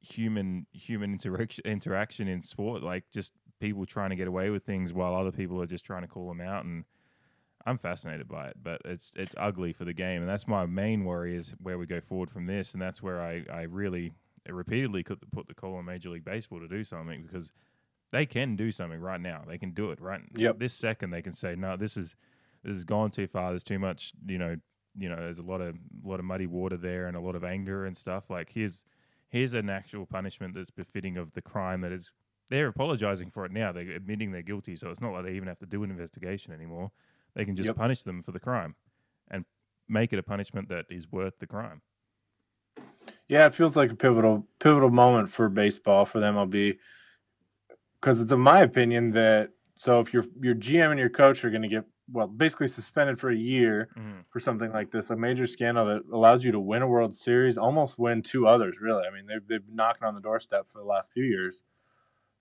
[0.00, 2.82] human human interaction interaction in sport.
[2.82, 6.02] Like just people trying to get away with things while other people are just trying
[6.02, 6.84] to call them out and
[7.66, 11.04] I'm fascinated by it, but it's it's ugly for the game, and that's my main
[11.04, 14.12] worry is where we go forward from this, and that's where I I really
[14.48, 17.52] repeatedly put the call on Major League Baseball to do something because
[18.14, 19.42] they can do something right now.
[19.44, 20.60] They can do it right yep.
[20.60, 21.10] this second.
[21.10, 22.14] They can say no, this is
[22.62, 23.50] this has gone too far.
[23.50, 24.54] There's too much, you know,
[24.96, 25.16] you know.
[25.16, 27.86] There's a lot of a lot of muddy water there and a lot of anger
[27.86, 28.30] and stuff.
[28.30, 28.84] Like here's
[29.30, 32.12] here's an actual punishment that's befitting of the crime that is.
[32.50, 33.72] They're apologizing for it now.
[33.72, 36.52] They're admitting they're guilty, so it's not like they even have to do an investigation
[36.52, 36.92] anymore.
[37.34, 37.76] They can just yep.
[37.76, 38.76] punish them for the crime
[39.28, 39.44] and
[39.88, 41.80] make it a punishment that is worth the crime.
[43.26, 46.76] Yeah, it feels like a pivotal pivotal moment for baseball for the MLB
[48.04, 51.48] because it's in my opinion that so if your your GM and your coach are
[51.50, 54.20] going to get well basically suspended for a year mm-hmm.
[54.28, 57.56] for something like this, a major scandal that allows you to win a World Series,
[57.56, 58.78] almost win two others.
[58.78, 61.62] Really, I mean they've they've been knocking on the doorstep for the last few years,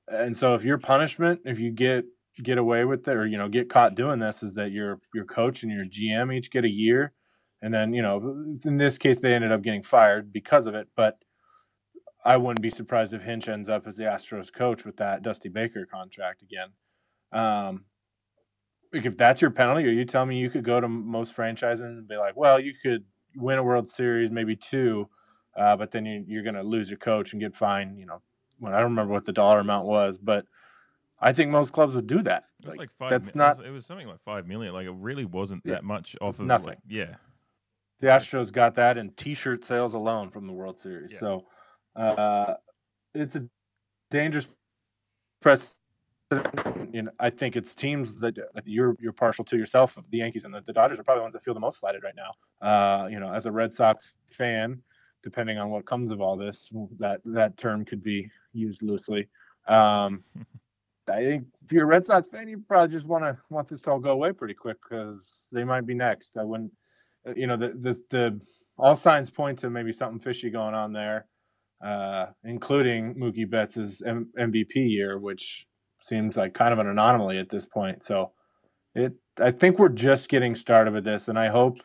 [0.09, 2.03] and so if your punishment, if you get
[2.43, 5.23] get away with it or you know get caught doing this is that your your
[5.23, 7.13] coach and your GM each get a year
[7.61, 10.87] and then you know in this case they ended up getting fired because of it
[10.95, 11.22] but
[12.25, 15.49] I wouldn't be surprised if Hinch ends up as the Astros coach with that Dusty
[15.49, 16.69] Baker contract again
[17.31, 17.85] um
[18.91, 22.07] if that's your penalty are you telling me you could go to most franchises and
[22.07, 23.03] be like well you could
[23.35, 25.09] win a World Series maybe two
[25.55, 28.21] uh, but then you, you're going to lose your coach and get fined you know
[28.59, 30.45] when I don't remember what the dollar amount was but
[31.23, 32.43] I think most clubs would do that.
[32.65, 33.09] Like, like, five.
[33.09, 33.55] That's mi- not.
[33.55, 34.73] It was, it was, something like five million.
[34.73, 36.67] Like it really wasn't yeah, that much off of nothing.
[36.67, 37.15] Like, yeah.
[38.01, 41.13] The Astros got that in T-shirt sales alone from the World Series.
[41.13, 41.19] Yeah.
[41.19, 41.45] So
[41.95, 42.55] uh,
[43.13, 43.45] it's a
[44.11, 44.47] dangerous
[45.41, 45.75] press.
[46.91, 49.97] You know, I think it's teams that you're you're partial to yourself.
[50.09, 52.03] The Yankees and the, the Dodgers are probably the ones that feel the most slighted
[52.03, 52.67] right now.
[52.67, 54.81] Uh, you know, as a Red Sox fan,
[55.21, 59.29] depending on what comes of all this, that that term could be used loosely.
[59.67, 60.23] Um,
[61.09, 63.81] I think if you're a Red Sox fan, you probably just want to want this
[63.83, 66.37] to all go away pretty quick because they might be next.
[66.37, 66.71] I wouldn't,
[67.27, 68.41] uh, you know, the the, the
[68.77, 71.25] all signs point to maybe something fishy going on there,
[71.83, 75.67] uh, including Mookie Betts' M- MVP year, which
[76.01, 78.03] seems like kind of an anomaly at this point.
[78.03, 78.31] So,
[78.95, 81.79] it I think we're just getting started with this, and I hope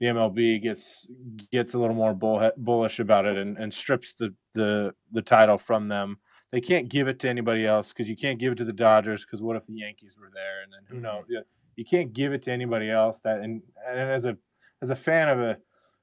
[0.00, 1.06] the MLB gets
[1.52, 5.58] gets a little more bull, bullish about it and, and strips the, the the title
[5.58, 6.18] from them.
[6.52, 9.24] They can't give it to anybody else because you can't give it to the Dodgers
[9.24, 11.32] because what if the Yankees were there and then who Mm-hmm.
[11.34, 11.44] knows?
[11.76, 13.18] You can't give it to anybody else.
[13.24, 14.36] That and and as a
[14.82, 15.56] as a fan of a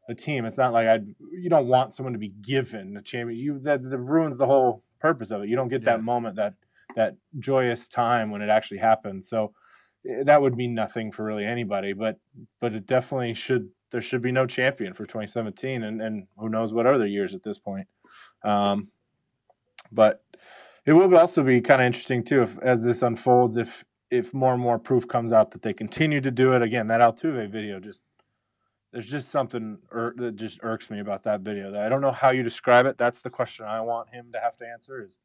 [0.09, 0.99] a team, it's not like I
[1.31, 3.39] you don't want someone to be given a champion.
[3.39, 5.49] You that, that ruins the whole purpose of it.
[5.49, 5.97] You don't get Yeah.
[5.97, 6.55] that moment that
[6.95, 9.29] that joyous time when it actually happens.
[9.29, 9.53] So
[10.09, 11.93] eh, that would mean nothing for really anybody.
[11.93, 12.19] But
[12.59, 13.69] but it definitely should.
[13.91, 17.43] There should be no champion for 2017, and and who knows what other years at
[17.43, 17.87] this point.
[18.43, 18.89] Um,
[19.91, 20.23] but
[20.85, 24.53] it will also be kind of interesting too if as this unfolds if if more
[24.53, 27.79] and more proof comes out that they continue to do it again that altuve video
[27.79, 28.03] just
[28.91, 32.11] there's just something ir- that just irks me about that video that i don't know
[32.11, 35.19] how you describe it that's the question i want him to have to answer is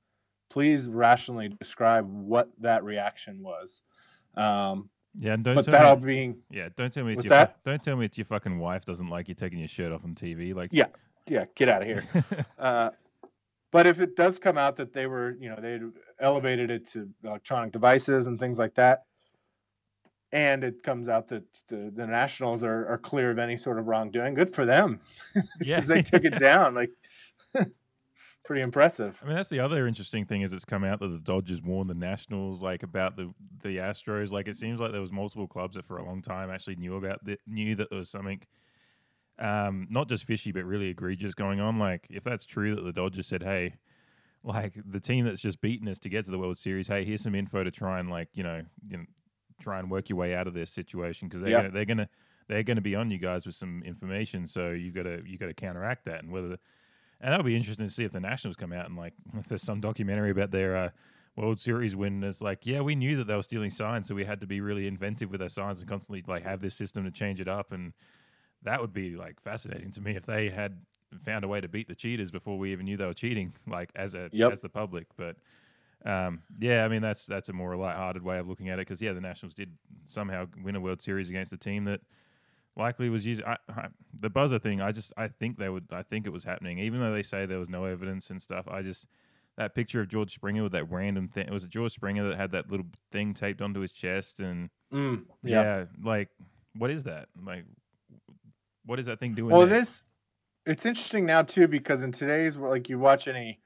[0.50, 3.82] please rationally describe what that reaction was
[4.36, 7.30] um, Yeah, and don't but tell that me, being yeah, don't tell me it's your
[7.30, 7.56] that?
[7.64, 10.14] don't tell me it's your fucking wife doesn't like you taking your shirt off on
[10.14, 10.54] TV.
[10.54, 10.88] Like, Yeah.
[11.26, 12.04] yeah get out of here
[12.58, 12.90] Uh,
[13.72, 15.80] but if it does come out that they were, you know, they
[16.20, 19.05] elevated it to electronic devices and things like that,
[20.32, 23.86] and it comes out that the, the Nationals are, are clear of any sort of
[23.86, 25.00] wrongdoing, good for them.
[25.60, 25.76] Yeah.
[25.76, 26.74] Because they took it down.
[26.74, 26.90] Like,
[28.44, 29.18] pretty impressive.
[29.22, 31.90] I mean, that's the other interesting thing is it's come out that the Dodgers warned
[31.90, 34.30] the Nationals like about the the Astros.
[34.30, 36.96] Like, it seems like there was multiple clubs that for a long time actually knew
[36.96, 38.40] about the, knew that there was something,
[39.38, 41.78] um, not just fishy but really egregious going on.
[41.78, 43.74] Like, if that's true that the Dodgers said, "Hey,
[44.42, 47.22] like the team that's just beaten us to get to the World Series, hey, here's
[47.22, 49.04] some info to try and like you know, you know
[49.60, 51.56] try and work your way out of this situation because they're Yeah.
[51.62, 52.08] gonna, they're gonna
[52.48, 54.46] they're gonna be on you guys with some information.
[54.46, 56.58] So you've got to you got to counteract that and whether."
[57.20, 59.62] And that'll be interesting to see if the Nationals come out and like if there's
[59.62, 60.90] some documentary about their uh,
[61.36, 62.22] World Series win.
[62.22, 64.60] It's like, yeah, we knew that they were stealing signs, so we had to be
[64.60, 67.72] really inventive with our signs and constantly like have this system to change it up.
[67.72, 67.92] And
[68.62, 70.80] that would be like fascinating to me if they had
[71.24, 73.90] found a way to beat the cheaters before we even knew they were cheating, like
[73.94, 74.52] as a Yep.
[74.52, 75.06] as the public.
[75.16, 75.36] But
[76.04, 79.00] um, yeah, I mean that's that's a more lighthearted way of looking at it because
[79.02, 79.72] yeah, the Nationals did
[80.04, 82.00] somehow win a World Series against a team that
[82.76, 83.88] likely was using I, I,
[84.20, 84.80] the buzzer thing.
[84.80, 87.46] I just I think they would I think it was happening, even though they say
[87.46, 88.68] there was no evidence and stuff.
[88.68, 89.06] I just
[89.56, 91.46] that picture of George Springer with that random thing.
[91.46, 94.70] It was a George Springer that had that little thing taped onto his chest, and
[94.92, 96.28] Mm, yeah, like
[96.76, 97.28] what is that?
[97.44, 97.64] Like
[98.84, 99.54] what is that thing doing?
[99.54, 99.78] Well, it there?
[99.78, 100.02] is.
[100.64, 103.60] It's interesting now too because in today's like you watch any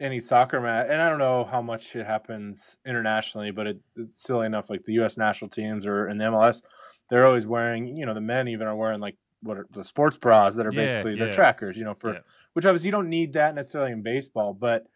[0.00, 4.22] any soccer match, and I don't know how much it happens internationally, but it, it's
[4.22, 4.70] silly enough.
[4.70, 5.16] Like the U.S.
[5.16, 6.62] national teams or in the MLS,
[7.08, 7.96] they're always wearing.
[7.96, 10.72] You know, the men even are wearing like what are the sports bras that are
[10.72, 11.76] Yeah, basically the trackers.
[11.76, 12.20] You know, for Yeah.
[12.54, 14.86] which obviously you don't need that necessarily in baseball, but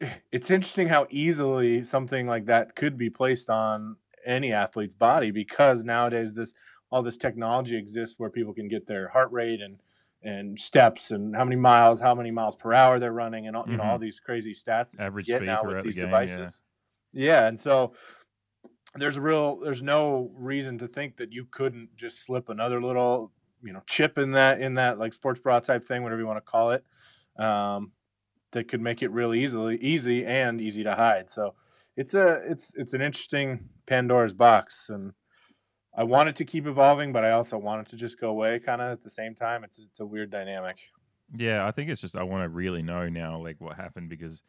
[0.32, 5.84] it's interesting how easily something like that could be placed on any athlete's body because
[5.84, 6.54] nowadays this
[6.90, 9.80] all this technology exists where people can get their heart rate and
[10.24, 13.64] and steps and how many miles, how many miles per hour they're running, and all
[13.68, 15.94] you know all these crazy stats that you Average get speed now with the these
[15.94, 16.20] game, yeah.
[16.20, 16.62] devices.
[17.12, 17.46] Yeah.
[17.46, 17.92] and so
[18.96, 23.32] there's a real there's no reason to think that you couldn't just slip another little
[23.62, 26.38] you know chip in that in that like sports bra type thing, whatever you want
[26.38, 26.84] to call it.
[27.38, 27.92] Um,
[28.52, 31.28] that could make it really easily easy and easy to hide.
[31.28, 31.54] So
[31.96, 35.12] it's a it's it's an interesting Pandora's box, and
[35.96, 38.58] I want it to keep evolving, but I also want it to just go away,
[38.58, 39.64] kind of at the same time.
[39.64, 40.78] It's it's a weird dynamic.
[41.36, 44.42] Yeah, I think it's just I want to really know now, like what happened because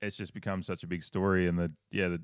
[0.00, 2.20] it's just become such a big story, and the yeah, the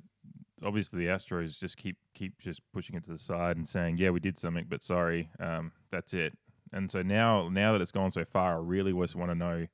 [0.65, 4.11] obviously the Astros just keep keep just pushing it to the side and saying, yeah,
[4.11, 6.37] we did something, but sorry, um, that's it.
[6.73, 9.67] And so now now that it's gone so far, I really just want to know.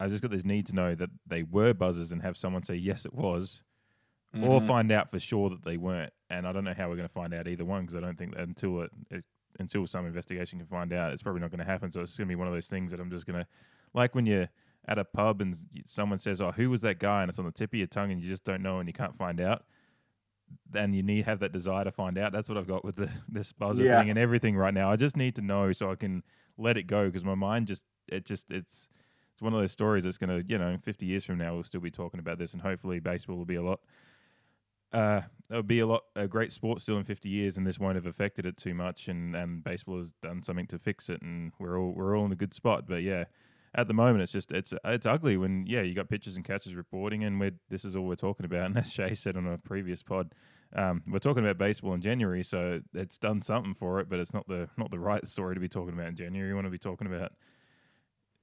[0.00, 2.76] I just got this need to know that they were buzzers and have someone say
[2.76, 3.64] yes, it was,
[4.34, 4.66] or Mhm.
[4.66, 6.12] find out for sure that they weren't.
[6.30, 8.18] And I don't know how we're going to find out either one because I don't
[8.18, 9.24] think that until it, it
[9.58, 11.90] until some investigation can find out, it's probably not going to happen.
[11.90, 13.46] So it's going to be one of those things that I'm just going to
[13.94, 14.48] like when you're
[14.86, 17.50] at a pub and someone says, "Oh, who was that guy?" and it's on the
[17.52, 19.64] tip of your tongue and you just don't know and you can't find out.
[20.70, 22.32] Then you need have that desire to find out.
[22.32, 23.98] That's what I've got with the this buzzer Yeah.
[23.98, 24.90] thing and everything right now.
[24.90, 26.22] I just need to know so I can
[26.56, 28.88] let it go because my mind just it just it's
[29.32, 31.62] it's one of those stories that's going to you know 50 years from now we'll
[31.62, 33.80] still be talking about this and hopefully baseball will be a lot
[34.92, 35.20] uh
[35.50, 38.06] it'll be a lot a great sport still in 50 years and this won't have
[38.06, 41.78] affected it too much and and baseball has done something to fix it and we're
[41.78, 42.84] all we're all in a good spot.
[42.86, 43.24] But yeah
[43.74, 46.74] at the moment it's just it's it's ugly when yeah you got pitchers and catchers
[46.74, 49.58] reporting and we're this is all we're talking about and as Shay said on a
[49.58, 50.34] previous pod
[50.74, 54.34] um, we're talking about baseball in January so it's done something for it but it's
[54.34, 56.48] not the not the right story to be talking about in January.
[56.48, 57.32] You want to be talking about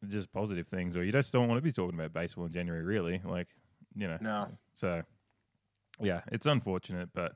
[0.07, 2.83] just positive things or you just don't want to be talking about baseball in January
[2.83, 3.47] really like
[3.95, 4.17] you know.
[4.21, 4.47] No.
[4.73, 5.03] so,
[5.99, 7.33] yeah, it's unfortunate, but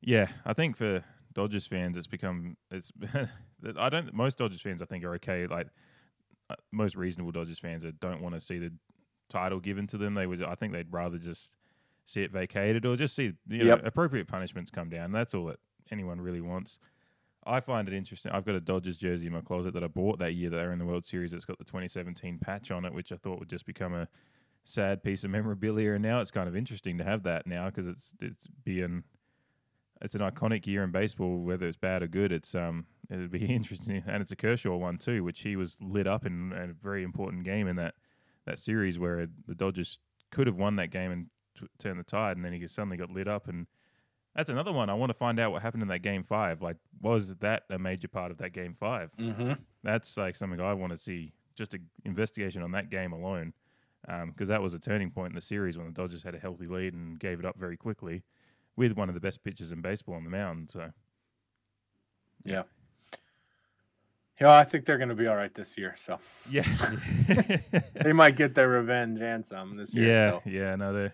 [0.00, 1.02] yeah, I think for
[1.34, 2.92] Dodgers fans, it's become it's.
[3.76, 4.12] I don't.
[4.14, 5.46] Most Dodgers fans, I think, are okay.
[5.46, 5.68] Like
[6.50, 8.72] uh, most reasonable Dodgers fans that don't want to see the
[9.28, 10.14] title given to them.
[10.14, 10.42] They would.
[10.42, 11.54] I think they'd rather just
[12.06, 13.86] see it vacated or just see you know, Yep.
[13.86, 15.12] appropriate punishments come down.
[15.12, 15.58] That's all that
[15.90, 16.78] anyone really wants.
[17.46, 18.32] I find it interesting.
[18.32, 20.66] I've got a Dodgers jersey in my closet that I bought that year that they
[20.66, 21.32] were in the World Series.
[21.32, 24.08] It's got the 2017 patch on it, which I thought would just become a
[24.68, 25.94] sad piece of memorabilia.
[25.94, 29.04] And now it's kind of interesting to have that now because it's it's being
[30.00, 32.32] it's an iconic year in baseball, whether it's bad or good.
[32.32, 36.06] It's um it'd be interesting, and it's a Kershaw one too, which he was lit
[36.06, 37.94] up in, in a very important game in that
[38.46, 39.98] that series where the Dodgers
[40.30, 41.26] could have won that game and
[41.58, 43.48] t- turned the tide, and then he suddenly got lit up.
[43.48, 43.66] And
[44.34, 44.88] that's another one.
[44.88, 46.62] I want to find out what happened in that game five.
[46.62, 49.10] Like, was that a major part of that game five?
[49.18, 49.52] Mm-hmm.
[49.82, 51.32] That's like something I want to see.
[51.56, 53.52] Just an investigation on that game alone,
[54.06, 56.66] because that was a turning point in the series when the Dodgers had a healthy
[56.66, 58.22] lead and gave it up very quickly,
[58.76, 60.70] with one of the best pitchers in baseball on the mound.
[60.70, 60.90] So
[62.44, 62.62] Yeah.
[64.40, 65.94] Yeah, I think they're going to be all right this year.
[65.96, 66.62] So yeah,
[68.04, 70.08] they might get their revenge and some this year.
[70.08, 70.42] yeah, so.
[70.46, 70.76] yeah.
[70.76, 71.10] No, they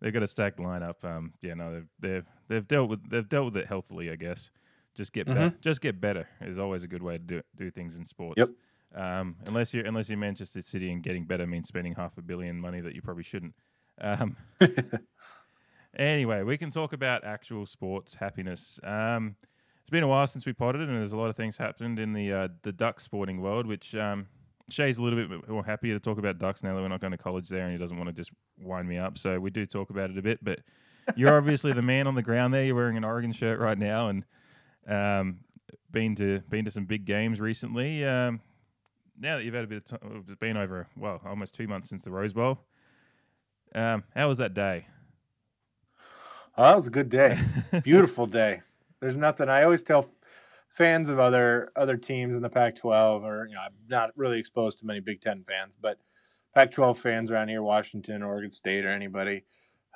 [0.00, 1.02] they've got a stacked lineup.
[1.02, 4.50] Um, yeah, no, they've they've they've dealt with they've dealt with it healthily, I guess.
[4.94, 5.52] Just get better.
[5.60, 8.38] Just get better is always a good way to do do things in sports.
[8.38, 8.50] Yep.
[8.94, 12.60] Um, unless you're unless you're Manchester City and getting better means spending half a billion
[12.60, 13.54] money that you probably shouldn't.
[14.00, 14.36] Um,
[15.98, 18.78] anyway, we can talk about actual sports happiness.
[18.84, 19.36] Um,
[19.80, 22.12] it's been a while since we potted, and there's a lot of things happened in
[22.12, 24.26] the uh, the duck sporting world, which um,
[24.70, 27.10] Shay's a little bit more happy to talk about ducks now that we're not going
[27.10, 29.18] to college there, and he doesn't want to just wind me up.
[29.18, 30.60] So we do talk about it a bit, but
[31.16, 32.64] you're obviously the man on the ground there.
[32.64, 34.24] You're wearing an Oregon shirt right now, and
[34.88, 35.40] um,
[35.90, 38.04] been to been to some big games recently.
[38.04, 38.40] Um,
[39.18, 41.88] now that you've had a bit of time, it's been over well almost two months
[41.88, 42.58] since the Rose Bowl.
[43.74, 44.86] Um, how was that day?
[46.56, 47.38] Oh, that was a good day.
[47.82, 48.62] Beautiful day.
[49.00, 49.48] There's nothing.
[49.48, 50.08] I always tell
[50.68, 54.78] fans of other other teams in the Pac-12, or you know, I'm not really exposed
[54.80, 55.98] to many Big Ten fans, but
[56.54, 59.44] Pac-12 fans around here, Washington, Oregon State, or anybody.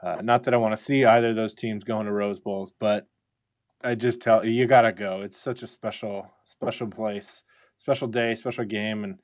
[0.03, 2.73] Uh, not that I want to see either of those teams going to Rose Bowls,
[2.79, 3.07] but
[3.83, 5.23] I just tell you, you gotta go.
[5.23, 7.45] It's such a special, special place,
[7.79, 9.19] special day, special game, and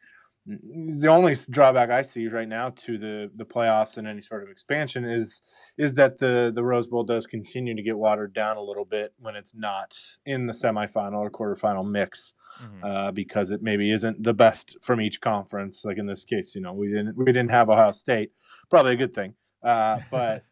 [0.46, 4.50] the only drawback I see right now to the the playoffs and any sort of
[4.50, 5.40] expansion is
[5.78, 9.14] is that the the Rose Bowl does continue to get watered down a little bit
[9.18, 12.84] when it's not in the semifinal or quarterfinal mix Mhm.
[12.84, 15.82] uh, because it maybe isn't the best from each conference.
[15.82, 18.32] Like in this case, you know, we didn't we didn't have Ohio State,
[18.68, 20.44] probably a good thing, uh, but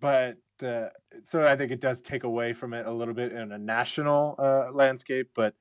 [0.00, 0.90] but the
[1.24, 4.36] so I think it does take away from it a little bit in a national
[4.38, 5.30] uh, landscape.
[5.34, 5.54] But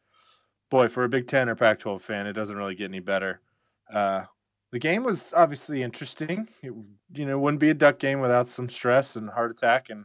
[0.76, 3.40] boy, for a Big Ten or Pac-12 fan, it doesn't really get any better.
[3.94, 4.24] Uh,
[4.74, 6.50] the game was obviously interesting.
[6.62, 6.74] It,
[7.14, 10.04] you know, wouldn't be a duck game without some stress and heart attack and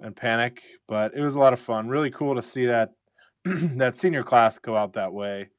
[0.00, 0.62] and panic.
[0.88, 1.88] But it was a lot of fun.
[1.88, 2.92] Really cool to see that
[3.44, 5.50] that senior class go out that way.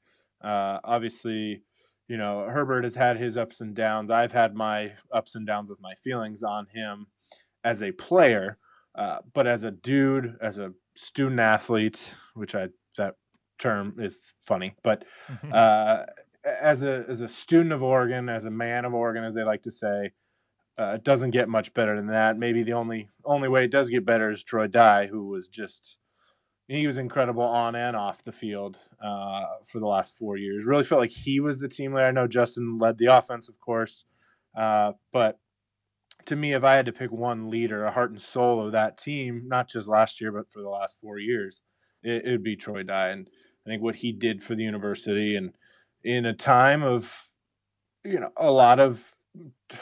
[0.44, 1.62] Uh, obviously,
[2.08, 4.10] you know Herbert has had his ups and downs.
[4.10, 7.06] I've had my ups and downs with my feelings on him
[7.64, 8.58] as a player,
[8.96, 13.14] uh, but as a dude, as a student athlete, which I that
[13.58, 15.06] term is funny, but
[15.52, 16.04] uh,
[16.44, 19.64] as a as a student of Oregon, as a man of Oregon, as they like
[19.64, 20.12] to say,
[20.78, 22.38] uh, it doesn't get much better than that.
[22.38, 25.98] Maybe the only only way it does get better is Troy Dye, who was just
[26.68, 30.66] he was incredible on and off the field uh, for the last four years.
[30.66, 32.08] Really felt like he was the team leader.
[32.08, 34.06] I know Justin led the offense, of course,
[34.58, 35.40] uh, but
[36.26, 38.98] to me, if I had to pick one leader, a heart and soul of that
[38.98, 41.62] team, not just last year but for the last four years,
[42.06, 43.10] it, would be Troy Dye.
[43.10, 43.28] And
[43.66, 45.54] I think what he did for the university and
[46.04, 47.32] in a time of
[48.04, 49.14] you know a lot of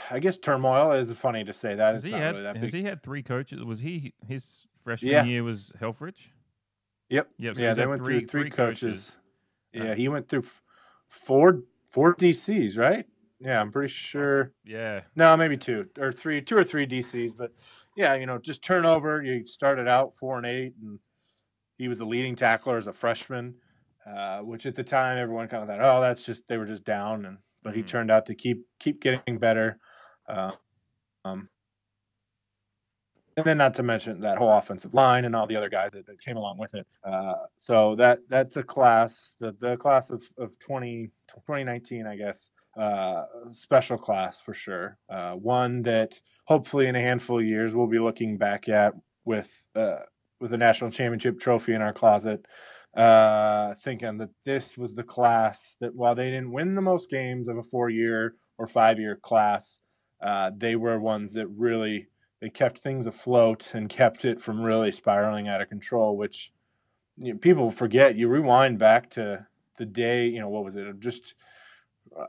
[0.09, 1.93] I guess turmoil is funny to say that.
[1.93, 2.81] Has he not had really that has big.
[2.81, 3.63] he had three coaches?
[3.63, 5.23] Was he his freshman Yeah.
[5.25, 6.15] year was Helfrich?
[7.09, 7.29] Yep.
[7.37, 7.55] Yep.
[7.57, 9.11] so yeah, they went three, through three, three coaches.
[9.77, 10.61] Uh, Yeah, he went through f-
[11.09, 13.05] four four DCs, right?
[13.39, 14.53] Yeah, I'm pretty sure.
[14.65, 15.01] Yeah.
[15.15, 17.35] No, maybe two or three, two or three DCs.
[17.37, 17.51] But
[17.97, 19.21] yeah, you know, just turnover.
[19.21, 20.99] You started out four and eight, and
[21.77, 23.55] he was a leading tackler as a freshman,
[24.05, 26.83] uh, which at the time everyone kind of thought, oh, that's just they were just
[26.83, 27.87] down, and but he Mhm.
[27.87, 29.79] turned out to keep keep getting better.
[30.27, 30.51] Uh,
[31.25, 31.49] um,
[33.35, 36.05] and then not to mention that whole offensive line and all the other guys that,
[36.05, 36.85] that came along with it.
[37.03, 42.51] Uh, so that that's a class, the, the class of, of 20, 2019, I guess,
[42.77, 44.97] uh, special class for sure.
[45.09, 48.93] Uh, one that hopefully in a handful of years we'll be looking back at
[49.25, 49.99] with uh,
[50.39, 52.45] with a national championship trophy in our closet,
[52.95, 57.47] uh, thinking that this was the class that while they didn't win the most games
[57.47, 59.79] of a four year or five year class,
[60.21, 62.07] uh, they were ones that really
[62.39, 66.51] they kept things afloat and kept it from really spiraling out of control, which
[67.17, 68.15] you know, people forget.
[68.15, 70.99] You rewind back to the day, you know, what was it?
[70.99, 71.35] Just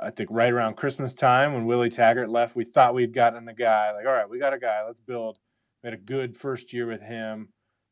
[0.00, 3.54] I think right around Christmas time when Willie Taggart left, we thought we'd gotten a
[3.54, 3.92] guy.
[3.92, 4.84] Like, all right, we got a guy.
[4.86, 5.38] Let's build.
[5.82, 7.48] We had a good first year with him.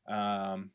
[0.07, 0.71] Um,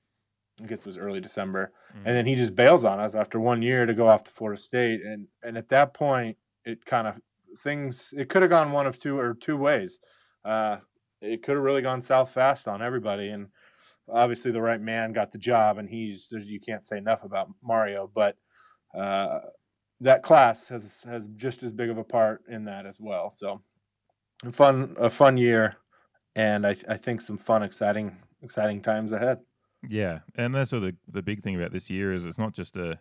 [0.61, 2.07] I guess it was early December, mm-hmm.
[2.07, 4.59] and then he just bails on us after one year to go off to Florida
[4.59, 7.15] State, and and at that point, it kind of
[7.59, 8.13] things.
[8.17, 9.99] It could have gone one of two or two ways.
[10.43, 10.77] Uh,
[11.21, 13.49] it could have really gone south fast on everybody, and
[14.11, 18.09] obviously the right man got the job, and he's you can't say enough about Mario,
[18.13, 18.35] but
[18.97, 19.39] uh,
[20.01, 23.29] that class has has just as big of a part in that as well.
[23.29, 23.61] So,
[24.43, 25.75] a fun a fun year,
[26.35, 29.39] and I I think some fun, exciting exciting times ahead.
[29.87, 32.53] Yeah, and that's sort of the the big thing about this year is it's not
[32.53, 32.99] just a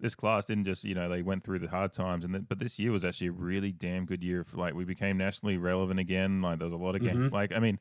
[0.00, 2.58] this class didn't just you know they went through the hard times and then, but
[2.58, 5.98] this year was actually a really damn good year for like we became nationally relevant
[5.98, 7.34] again like there was a lot of games mm-hmm.
[7.34, 7.78] like i mean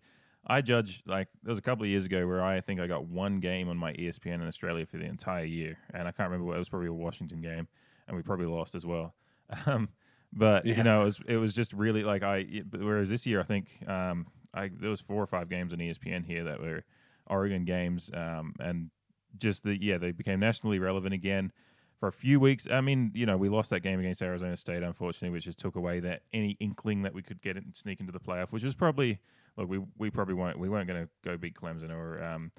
[0.48, 3.06] i judge like there was a couple of years ago where i think i got
[3.06, 6.46] one game on my espn in australia for the entire year and i can't remember
[6.46, 7.68] what it was probably a washington game
[8.08, 9.14] and we probably lost as well
[9.66, 9.90] um,
[10.34, 10.76] but yeah.
[10.76, 13.68] you know it was it was just really like i whereas this year i think
[13.88, 16.84] um, i there was four or five games on espn here that were
[17.28, 18.90] Oregon games, um, and
[19.38, 21.52] just the yeah they became nationally relevant again
[22.00, 22.68] for a few weeks.
[22.70, 25.76] I mean, you know, we lost that game against Arizona State, unfortunately, which just took
[25.76, 28.76] away that any inkling that we could get and sneak into the playoff, which was
[28.76, 29.20] probably
[29.58, 32.52] look we we probably weren't we weren't going to go beat Clemson or um,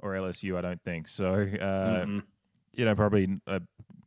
[0.00, 1.32] or LSU, I don't think so.
[1.34, 2.18] Uh, mm-hmm.
[2.72, 3.60] You know, probably a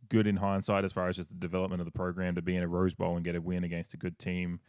[0.09, 2.63] good in hindsight as far as just the development of the program to be in
[2.63, 4.59] a Rose Bowl and get a win against a good team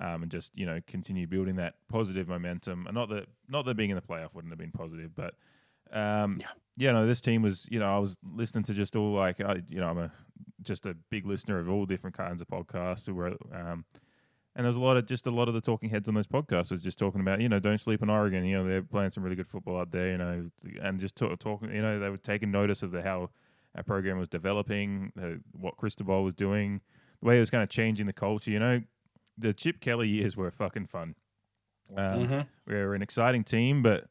[0.00, 2.86] um, and just you know continue building that positive momentum.
[2.86, 5.34] And not that not that being in the playoff wouldn't have been positive, but
[5.92, 9.12] um, yeah, yeah, no, this team was you know I was listening to just all
[9.12, 10.12] like I, you know I'm a
[10.62, 13.08] just a big listener of all different kinds of podcasts.
[13.12, 13.84] Where, um,
[14.56, 16.70] and there's a lot of just a lot of the talking heads on those podcasts
[16.70, 18.44] was just talking about you know don't sleep on Oregon.
[18.44, 20.12] You know they're playing some really good football out there.
[20.12, 20.50] You know,
[20.82, 21.74] and just talk, talking.
[21.74, 23.30] You know they were taking notice of the how
[23.76, 26.80] our program was developing, the, what Cristobal was doing,
[27.20, 28.50] the way it was kind of changing the culture.
[28.50, 28.82] You know,
[29.40, 31.14] the Chip Kelly years were fucking fun.
[31.96, 32.40] Um, mm-hmm.
[32.66, 34.06] We were an exciting team, but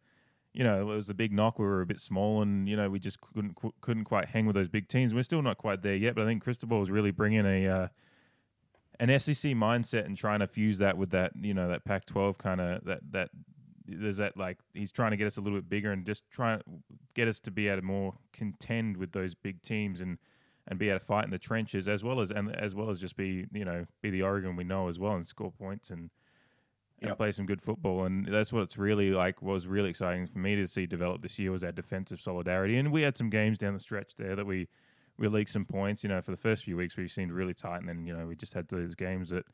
[0.54, 1.60] you know it was a big knock.
[1.60, 4.56] We were a bit small, and you know we just couldn't couldn't quite hang with
[4.56, 5.14] those big teams.
[5.14, 7.88] We're still not quite there yet, but I think Cristobal was really bringing a uh,
[9.00, 12.60] an SEC mindset and trying to fuse that with that you know that Pac-12 kind
[12.60, 13.30] of that that
[13.88, 16.60] there's that like he's trying to get us a little bit bigger and just trying
[16.60, 16.66] to
[17.16, 20.18] get us to be able to more contend with those big teams and
[20.70, 23.00] and be able to fight in the trenches as well as and as well as
[23.00, 26.12] just be you know be the Oregon we know as well and score points and,
[27.02, 27.18] and yep.
[27.18, 28.06] play some good football.
[28.06, 31.40] And that's what it's really like was really exciting for me to see develop this
[31.40, 32.78] year was our defensive solidarity.
[32.78, 34.68] And we had some games down the stretch there that we
[35.18, 36.04] we leaked some points.
[36.04, 37.80] You know for the first few weeks we seemed really tight.
[37.80, 39.46] And then you know we just had those games that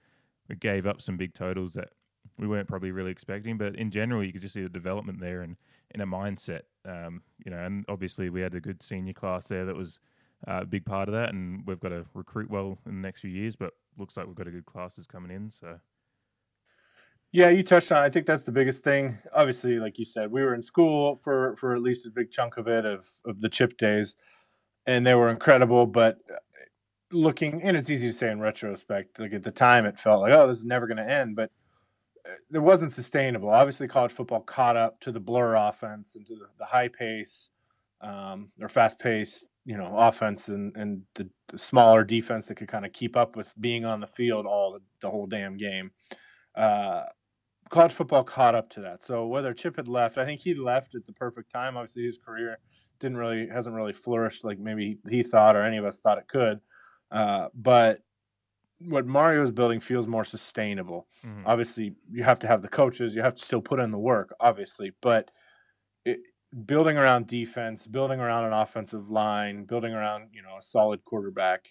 [0.49, 1.89] we gave up some big totals that
[2.38, 3.57] we weren't probably really expecting.
[3.57, 5.55] But in general you could just see the development there and
[5.93, 6.63] in a mindset.
[6.84, 9.99] Um, you know and obviously we had a good senior class there that was
[10.47, 11.29] uh, a big part of that.
[11.33, 14.36] And we've got to recruit well in the next few years, but looks like we've
[14.36, 15.49] got a good classes coming in.
[15.49, 15.79] So.
[17.31, 18.01] Yeah, you touched on.
[18.01, 19.17] I think that's the biggest thing.
[19.33, 22.55] Obviously, like you said, we were in school for for at least a big chunk
[22.55, 24.15] of it of of the chip days,
[24.86, 25.86] and they were incredible.
[25.86, 26.36] But uh,
[27.11, 29.19] looking, and it's easy to say in retrospect.
[29.19, 31.36] Like at the time, it felt like, oh, this is never going to end.
[31.36, 31.51] But
[32.25, 33.49] uh, it wasn't sustainable.
[33.49, 37.49] Obviously, college football caught up to the blur offense and to the, the high pace
[37.99, 42.68] um, or fast paced you know offense and and the, the smaller defense that could
[42.68, 45.91] kind of keep up with being on the field all the, the whole damn game.
[46.55, 47.03] Uh,
[47.70, 49.03] college football caught up to that.
[49.03, 51.76] So whether Chip had left, I think he left at the perfect time.
[51.76, 52.57] Obviously, his career
[52.99, 56.28] didn't really hasn't really flourished like maybe he thought or any of us thought it
[56.28, 56.59] could.
[57.11, 58.01] Uh, but
[58.80, 61.07] what Mario is building feels more sustainable.
[61.26, 61.43] Mm-hmm.
[61.45, 64.34] Obviously, you have to have the coaches, you have to still put in the work,
[64.39, 65.32] obviously, but
[66.65, 71.67] building around defense, building around an offensive line, building around you know a solid quarterback,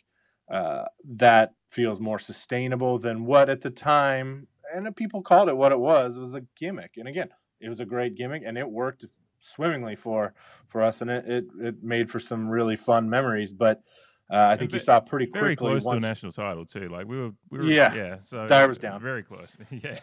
[0.51, 5.73] uh, that feels more sustainable than what at the time and people called it what
[5.73, 6.17] it was.
[6.17, 7.29] It was a gimmick, and again,
[7.61, 9.07] it was a great gimmick, and it worked
[9.39, 10.35] swimmingly for
[10.67, 13.53] for us, and it it, it made for some really fun memories.
[13.53, 13.83] But
[14.31, 16.01] uh, I think you saw pretty quickly very close once...
[16.01, 16.89] to a national title too.
[16.89, 18.17] Like we were, we were yeah, yeah.
[18.23, 19.57] So Dyer was down, very close.
[19.71, 19.99] yeah,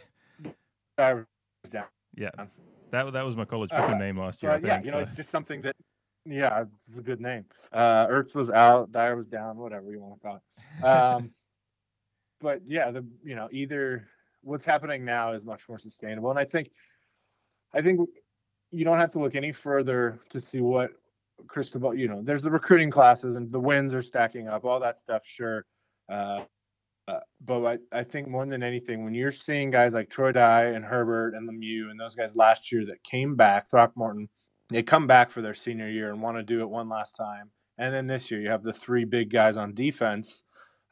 [0.98, 1.28] Dyer
[1.64, 1.86] was down.
[2.16, 2.32] Yeah.
[2.92, 4.52] That that was my college pick uh, name last year.
[4.52, 5.76] Uh, think, yeah, you know, it's just something that.
[6.24, 7.46] Yeah, it's a good name.
[7.74, 10.86] Uh, Ertz was out, Dyer was down, whatever you want to call it.
[10.86, 11.32] Um,
[12.42, 14.08] but yeah, the you know either
[14.44, 16.70] what's happening now is much more sustainable, and I think,
[17.74, 18.08] I think
[18.72, 20.92] you don't have to look any further to see what
[21.48, 21.96] Cristobal.
[21.96, 25.26] You know, there's the recruiting classes and the wins are stacking up, all that stuff.
[25.26, 25.66] Sure,
[26.08, 26.42] uh,
[27.12, 30.66] uh, but I, I think more than anything, when you're seeing guys like Troy Dye
[30.66, 34.30] and Herbert and Lemieux and those guys last year that came back, Throckmorton
[34.72, 37.52] they come back for their senior year and want to do it one last time.
[37.78, 40.44] And then this year, you have the three big guys on defense.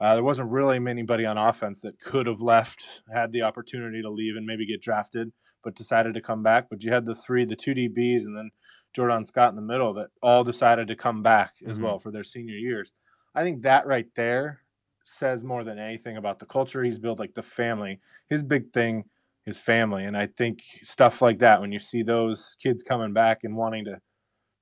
[0.02, 4.10] Uh, there wasn't really anybody on offense that could have left, had the opportunity to
[4.10, 5.32] leave and maybe get drafted,
[5.64, 6.68] but decided to come back.
[6.70, 8.50] But you had the three, the two DBs, and then
[8.94, 11.84] Jordan Scott in the middle that all decided to come back as Mhm.
[11.84, 12.92] well for their senior years.
[13.36, 14.62] I think that right there
[15.10, 18.00] says more than anything about the culture he's built, like the family.
[18.30, 19.06] His big thing
[19.46, 23.44] is family, and I think stuff like that when you see those kids coming back
[23.44, 24.00] and wanting to,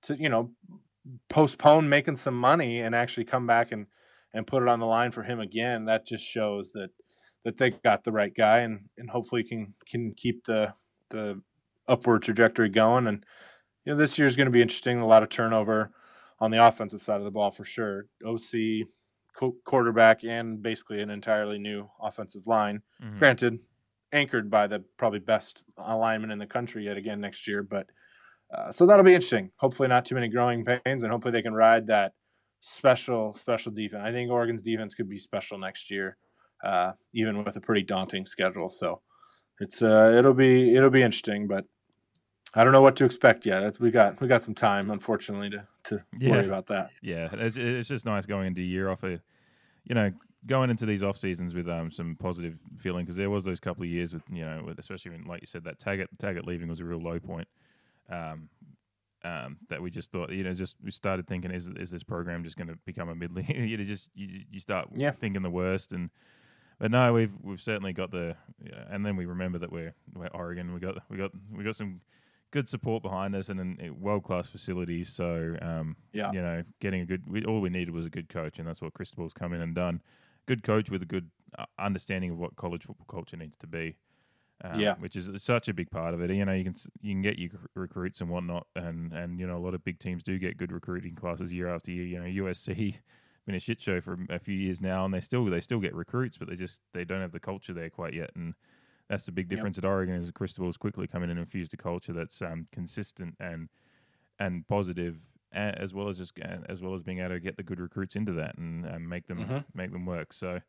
[0.04, 0.52] to you know,
[1.30, 3.88] postpone making some money and actually come back and
[4.34, 6.90] and put it on the line for him again, that just shows that
[7.44, 10.74] that they got the right guy and and hopefully can can keep the
[11.10, 11.42] the
[11.88, 13.08] upward trajectory going.
[13.08, 13.26] And
[13.86, 15.00] you know, this year's going to be interesting.
[15.00, 15.92] A lot of turnover
[16.40, 18.06] on the offensive side of the ball for sure.
[18.26, 18.88] OC,
[19.38, 22.82] co- quarterback, and basically an entirely new offensive line.
[23.02, 23.20] Mhm.
[23.20, 23.60] Granted,
[24.12, 27.64] anchored by the probably best alignment in the country yet again next year.
[27.64, 27.88] But
[28.54, 29.52] uh, so that'll be interesting.
[29.58, 32.14] Hopefully, not too many growing pains, and hopefully they can ride that
[32.62, 34.04] special special defense.
[34.06, 36.18] I think Oregon's defense could be special next year,
[36.64, 38.70] uh, even with a pretty daunting schedule.
[38.70, 39.02] So
[39.60, 41.66] it's uh, it'll be it'll be interesting, but.
[42.54, 43.80] I don't know what to expect yet.
[43.80, 46.30] We got we got some time, unfortunately, to to Yeah.
[46.32, 46.92] worry about that.
[47.02, 49.22] Yeah, it's, it's just nice going into a year off a,
[49.86, 50.12] you know,
[50.46, 53.84] going into these off seasons with um some positive feeling because there was those couple
[53.84, 56.68] of years with you know, with, especially when like you said that Taggart Taggart leaving
[56.68, 57.48] was a real low point.
[58.10, 58.50] Um,
[59.24, 62.44] um, that we just thought, you know, just we started thinking, is is this program
[62.44, 65.12] just going to become a mid you know, just you you start Yeah.
[65.12, 66.10] thinking the worst and.
[66.80, 70.28] But no, we've we've certainly got the, yeah, and then we remember that we're we're
[70.28, 70.76] Oregon.
[70.76, 72.02] We got we got we got some
[72.52, 75.04] good support behind us and a world class facility.
[75.04, 76.32] So um, Yeah.
[76.32, 77.24] you know, getting a good.
[77.30, 79.76] We, all we needed was a good coach, and that's what Cristobal's come in and
[79.76, 80.02] done.
[80.46, 83.98] Good coach with a good uh, understanding of what college football culture needs to be.
[84.64, 84.96] Um, Yeah.
[84.96, 86.32] which is such a big part of it.
[86.32, 89.56] You know, you can you can get your recruits and whatnot, and and you know
[89.56, 92.06] a lot of big teams do get good recruiting classes year after year.
[92.06, 92.96] You know, USC
[93.46, 95.94] been a shit show for a few years now, and they still they still get
[95.94, 98.56] recruits, but they just they don't have the culture there quite yet, and
[99.10, 99.50] that's the big Yep.
[99.50, 103.36] difference at Oregon is Cristobal's quickly come in and infused a culture that's um, consistent
[103.40, 103.70] and
[104.40, 105.18] and positive,
[105.52, 106.38] as well as just
[106.68, 109.28] as well as being able to get the good recruits into that and, and make
[109.28, 109.66] them Mhm.
[109.74, 110.34] make them work.
[110.34, 110.62] So.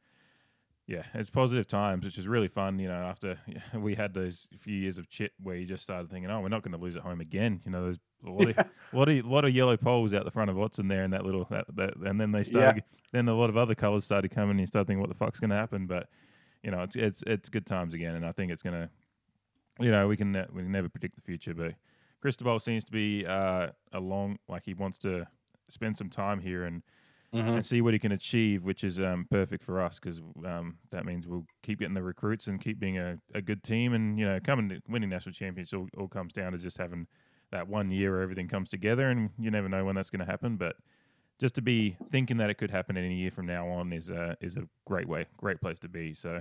[0.87, 2.79] Yeah, it's positive times, which is really fun.
[2.79, 3.39] You know, after
[3.75, 6.63] we had those few years of chit where you just started thinking, "Oh, we're not
[6.63, 8.57] going to lose at home again." You know, there's a lot, of,
[8.95, 11.45] lot of lot of yellow poles out the front of Autzen there, and that little
[11.51, 12.85] that, that and then they started.
[13.13, 15.41] Then a lot of other colors started coming, and you start thinking, "What the fuck's
[15.41, 16.09] going to happen?" But
[16.63, 18.91] you know, it's it's it's good times again, and I think it's going to,
[19.81, 21.75] you know, we can ne- we can never predict the future, but
[22.21, 25.27] Cristobal seems to be uh, a long like he wants to
[25.69, 26.83] spend some time here and
[27.35, 27.57] Mhm.
[27.57, 31.05] and see what he can achieve, which is um, perfect for us because um, that
[31.05, 33.93] means we'll keep getting the recruits and keep being a, a good team.
[33.93, 37.07] And you know, coming to winning national championships all, all comes down to just having
[37.51, 40.31] that one year where everything comes together, and you never know when that's going to
[40.31, 40.57] happen.
[40.57, 40.77] But
[41.39, 44.37] just to be thinking that it could happen any year from now on is a
[44.41, 46.15] is a great way, great place to be.
[46.15, 46.41] So,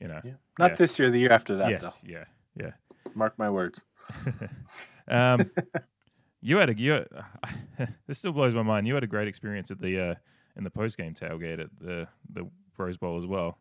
[0.00, 0.32] you know, Yeah.
[0.58, 0.76] Not Yeah.
[0.76, 1.92] this year, the year after that, yes, though.
[2.04, 2.24] yeah,
[2.56, 2.72] yeah.
[3.14, 3.82] Mark my words.
[5.08, 5.50] um,
[6.40, 7.04] you had a you.
[8.06, 8.86] this still blows my mind.
[8.86, 10.14] You had a great experience at the uh,
[10.56, 12.48] in the post game tailgate at the the
[12.78, 13.58] Rose Bowl as well,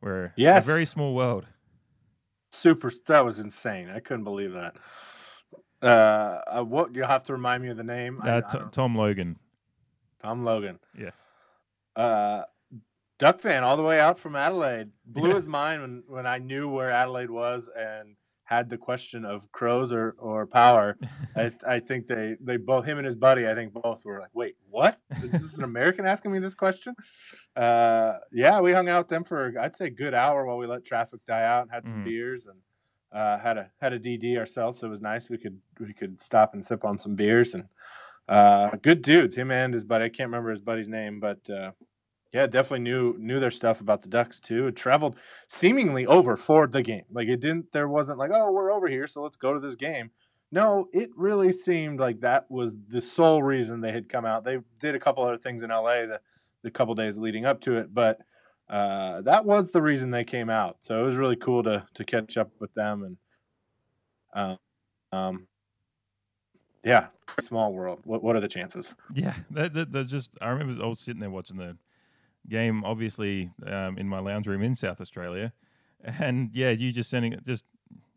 [0.00, 0.64] where Yes.
[0.64, 1.46] a very small world.
[2.50, 2.90] Super.
[3.06, 3.88] That was insane.
[3.88, 4.76] I couldn't believe that.
[5.80, 8.20] Uh, uh, what you'll have to remind me of the name.
[8.22, 9.36] Uh, I T- don't- Tom Logan.
[10.22, 10.78] Tom Logan.
[10.98, 11.10] Yeah.
[11.96, 12.44] Uh,
[13.18, 14.90] Duck fan all the way out from Adelaide.
[15.06, 15.34] Blew Yeah.
[15.36, 19.92] his mind when, when I knew where Adelaide was and had the question of crows
[19.92, 20.98] or, or power.
[21.36, 24.30] I, I think they, they both, him and his buddy, I think both were like,
[24.34, 24.98] wait, what?
[25.22, 26.94] Is This an American asking me this question?
[27.56, 30.66] Uh, yeah, we hung out with them for, I'd say, a good hour while we
[30.66, 32.04] let traffic die out and had some Mhm.
[32.04, 32.58] beers and
[33.12, 34.78] uh, had a had a DD ourselves.
[34.80, 35.28] So it was nice.
[35.28, 37.64] We could we could stop and sip on some beers and
[38.32, 39.36] uh, good dudes.
[39.36, 40.06] Him and his buddy.
[40.06, 41.72] I can't remember his buddy's name, but uh,
[42.32, 44.68] yeah, definitely knew knew their stuff about the Ducks too.
[44.68, 45.16] It traveled
[45.48, 47.04] seemingly over for the game.
[47.10, 47.72] Like it didn't.
[47.72, 50.10] There wasn't like, oh, we're over here, so let's go to this game.
[50.50, 54.44] No, it really seemed like that was the sole reason they had come out.
[54.44, 56.20] They did a couple other things in LA the
[56.62, 58.18] the couple days leading up to it, but
[58.70, 60.76] uh, that was the reason they came out.
[60.80, 63.16] So it was really cool to to catch up with them and
[64.34, 64.58] um,
[65.12, 65.46] um
[66.84, 67.06] yeah,
[67.40, 68.00] small world.
[68.04, 68.94] What what are the chances?
[69.12, 70.30] Yeah, that, that, that's just.
[70.40, 71.76] I remember I was sitting there watching the
[72.48, 75.52] game, obviously um, in my lounge room in South Australia,
[76.04, 77.44] and yeah, you just sending it.
[77.46, 77.64] Just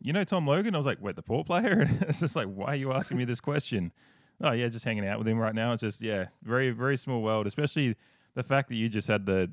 [0.00, 0.74] you know, Tom Logan.
[0.74, 1.82] I was like, wait, the port player.
[1.88, 3.92] And it's just like, why are you asking me this question?
[4.40, 5.72] Oh yeah, just hanging out with him right now.
[5.72, 7.46] It's just yeah, very very small world.
[7.46, 7.96] Especially
[8.34, 9.50] the fact that you just had the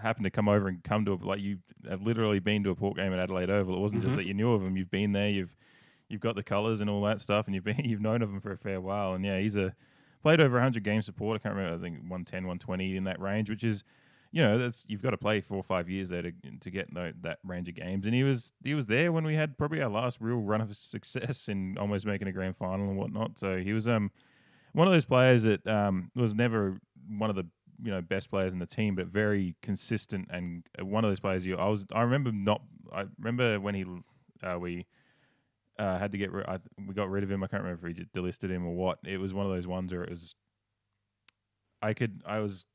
[0.00, 2.74] happened to come over and come to a, like you have literally been to a
[2.74, 3.76] port game at Adelaide Oval.
[3.76, 4.04] It wasn't Mhm.
[4.04, 4.76] just that you knew of him.
[4.76, 5.28] You've been there.
[5.28, 5.56] You've
[6.08, 8.40] you've got the colours and all that stuff, and you've been you've known of him
[8.40, 9.14] for a fair while.
[9.14, 9.74] And yeah, he's a
[10.22, 11.40] played over 100 game support.
[11.40, 11.76] I can't remember.
[11.76, 13.84] I think 110, 120 in that range, which is
[14.30, 16.92] you know that's you've got to play four or five years there to to get
[16.94, 18.06] that range of games.
[18.06, 20.74] And he was he was there when we had probably our last real run of
[20.76, 23.38] success in almost making a grand final and whatnot.
[23.38, 24.10] So he was um
[24.72, 27.46] one of those players that um was never one of the
[27.82, 31.46] you know best players in the team, but very consistent and one of those players.
[31.46, 33.84] You, I was I remember not I remember when he
[34.42, 34.86] uh, we
[35.78, 37.42] uh, had to get ri- I, we got rid of him.
[37.42, 38.98] I can't remember if we delisted him or what.
[39.04, 40.34] It was one of those ones where it was
[41.82, 42.66] I could I was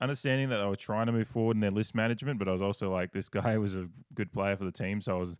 [0.00, 2.62] understanding that they were trying to move forward in their list management, but I was
[2.62, 5.38] also like this guy was a good player for the team, so I was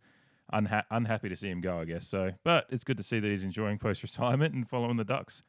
[0.52, 1.80] unha- unhappy to see him go.
[1.80, 4.96] I guess so, but it's good to see that he's enjoying post retirement and following
[4.96, 5.42] the Ducks.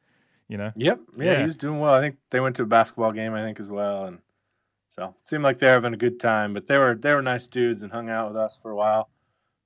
[0.49, 0.99] You know, Yep.
[1.17, 1.37] Yeah, Yeah.
[1.37, 1.93] he was doing well.
[1.93, 4.05] I think they went to a basketball game, I think, as well.
[4.05, 4.19] And
[4.89, 6.53] so seemed like they're having a good time.
[6.53, 9.09] But they were they were nice dudes and hung out with us for a while.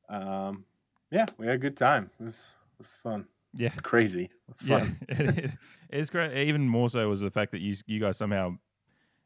[0.08, 0.66] Um,
[1.12, 2.10] yeah, we had a good time.
[2.20, 3.26] It was it was fun.
[3.54, 4.30] yeah, Crazy.
[4.50, 4.98] It's fun.
[5.10, 5.52] Yeah,
[5.90, 6.48] it's great.
[6.48, 8.58] Even more so was the fact that you you guys somehow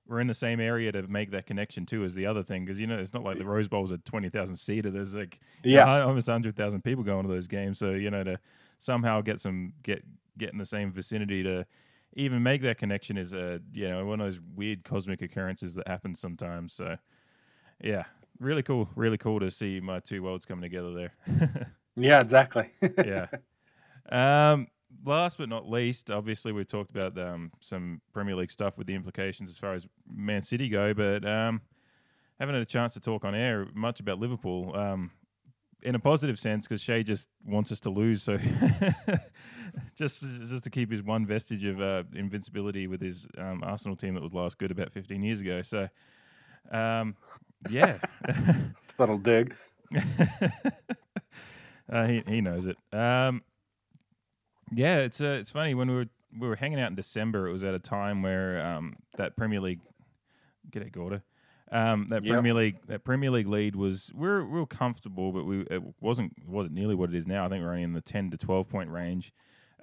[0.08, 2.80] were in the same area to make that connection too as the other thing because
[2.80, 4.90] you know it's not like the Rose Bowl's a twenty thousand seater.
[4.92, 5.86] There's like Yeah.
[6.02, 7.80] uh, almost hundred thousand people going to those games.
[7.80, 8.40] So you know to
[8.80, 10.04] somehow get some get
[10.38, 11.66] get in the same vicinity to
[12.14, 15.88] even make that connection is a you know one of those weird cosmic occurrences that
[15.88, 16.74] happens sometimes.
[16.74, 16.98] So
[17.84, 18.04] yeah,
[18.42, 21.76] really cool, really cool to see my two worlds coming together there.
[21.98, 22.70] Yeah, exactly.
[23.06, 23.28] yeah.
[24.10, 24.68] Um,
[25.06, 28.96] last but not least, obviously we've talked about um, some Premier League stuff with the
[28.96, 31.62] implications as far as Man City go, but um,
[32.40, 34.74] haven't had a chance to talk on air much about Liverpool.
[34.74, 35.12] Um,
[35.84, 38.38] in a positive sense, because Shay just wants us to lose, so
[39.96, 44.14] just just to keep his one vestige of uh, invincibility with his um, Arsenal team
[44.14, 45.62] that was last good about 15 years ago.
[45.64, 45.90] So,
[46.72, 47.16] um,
[47.70, 47.98] yeah.
[48.98, 49.56] Subtle dig.
[51.92, 52.78] uh, he he knows it.
[52.94, 53.42] Um,
[54.74, 56.06] yeah, it's uh, it's funny when we were
[56.40, 57.48] we were hanging out in December.
[57.48, 59.82] It was at a time where um, that Premier League,
[60.72, 61.22] get it, Gorda.
[61.74, 62.34] Um, that Yep.
[62.34, 66.34] Premier League that Premier League lead was we we're real comfortable, but we it wasn't
[66.48, 67.46] wasn't nearly what it is now.
[67.46, 69.34] I think we're only in the ten to twelve point range.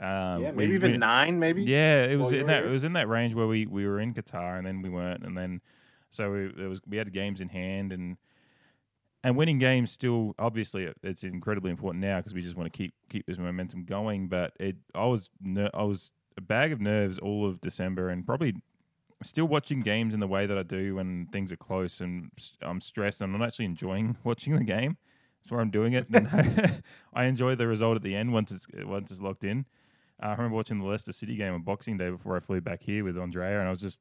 [0.00, 0.06] Um,
[0.42, 1.64] yeah, we- maybe even nine, maybe.
[1.64, 4.14] yeah, it was in that it was in that range where we, we were in
[4.14, 5.60] Qatar and then we weren't, and then
[6.10, 8.16] so we there was we had games in hand and
[9.24, 12.94] and winning games still obviously it's incredibly important now because we just want to keep
[13.08, 14.28] keep this momentum going.
[14.28, 18.24] But it I was ner- I was a bag of nerves all of December and
[18.24, 18.54] probably
[19.22, 22.30] still watching games in the way that I do when things are close and
[22.62, 24.96] I'm stressed and I'm not actually enjoying watching the game.
[25.40, 26.06] That's where I'm doing it.
[26.12, 26.82] And
[27.14, 29.66] I enjoy the result at the end once it's once it's locked in.
[30.22, 32.82] Uh, I remember watching the Leicester City game on Boxing Day before I flew back
[32.82, 34.00] here with Andrea, and I was just,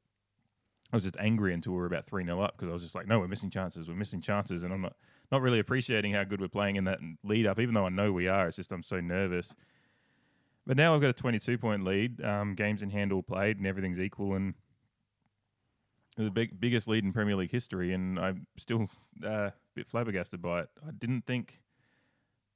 [0.92, 2.94] I was just angry until we were about three 0 up because I was just
[2.94, 4.94] like, no, we're missing chances, we're missing chances, and I'm not
[5.30, 8.12] not really appreciating how good we're playing in that lead up, even though I know
[8.12, 8.48] we are.
[8.48, 9.54] It's just I'm so nervous.
[10.66, 13.66] But now I've got a 22 point lead, um, games in hand all played, and
[13.66, 14.54] everything's equal, and
[16.16, 18.88] the big, biggest lead in Premier League history, and I'm still
[19.24, 20.68] uh, a bit flabbergasted by it.
[20.86, 21.60] I didn't think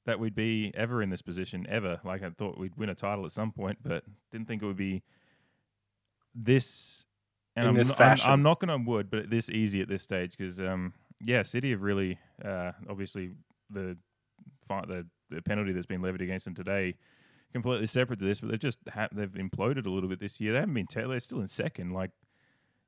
[0.05, 2.01] that we'd be ever in this position ever.
[2.05, 4.76] Like I thought we'd win a title at some point, but didn't think it would
[4.76, 5.03] be
[6.35, 7.07] this.
[7.57, 8.19] And In I'm, I'm.
[8.25, 11.83] I'm knocking on wood, but this easy at this stage because, um, yeah, City have
[11.83, 13.33] really, uh, obviously,
[13.71, 13.97] the,
[14.69, 16.95] the the penalty that's been levied against them today,
[17.53, 20.53] completely separate to this, but they've just ha- they've imploded a little bit this year.
[20.53, 22.11] They haven't been they're still in second, like.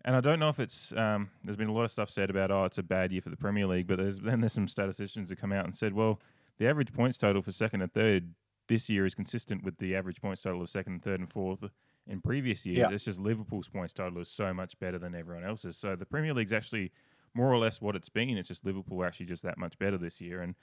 [0.06, 2.50] And I don't know if it's um, there's been a lot of stuff said about
[2.50, 5.30] oh it's a bad year for the Premier League, but there's then there's some statisticians
[5.30, 6.20] that come out and said well
[6.58, 8.34] the average points total for second and third
[8.68, 11.64] this year is consistent with the average points total of second and third and fourth
[12.06, 12.78] in previous years.
[12.78, 12.90] Yeah.
[12.90, 15.76] It's just Liverpool's points total is so much better than everyone else's.
[15.76, 16.92] So the Premier League's actually
[17.34, 18.36] more or less what it's been.
[18.36, 20.54] It's just Liverpool are actually just that much better this year, and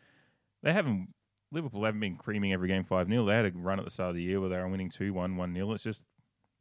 [0.64, 1.10] they haven't.
[1.54, 3.26] Liverpool haven't been creaming every game 5 0.
[3.26, 5.14] They had a run at the start of the year where they were winning 2
[5.14, 5.72] 1, 1 0.
[5.74, 6.06] It's just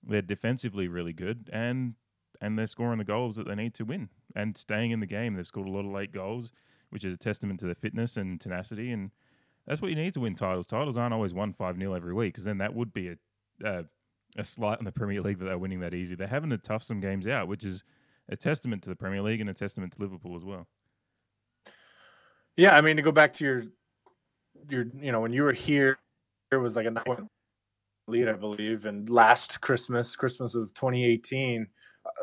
[0.02, 1.94] they're defensively really good and
[2.40, 5.34] and they're scoring the goals that they need to win and staying in the game.
[5.34, 6.52] They've scored a lot of late goals,
[6.88, 8.90] which is a testament to their fitness and tenacity.
[8.90, 9.10] And
[9.66, 10.66] that's what you need to win titles.
[10.66, 13.16] Titles aren't always won 5 0 every week because then that would be a,
[13.64, 13.84] a,
[14.36, 16.14] a slight in the Premier League that they're winning that easy.
[16.14, 17.84] They're having to tough some games out, which is
[18.28, 20.66] a testament to the Premier League and a testament to Liverpool as well.
[22.56, 23.64] Yeah, I mean to go back to your
[24.68, 25.98] your you know when you were here,
[26.50, 27.28] there was like a nine
[28.06, 31.66] lead, I believe, and last Christmas, Christmas of 2018,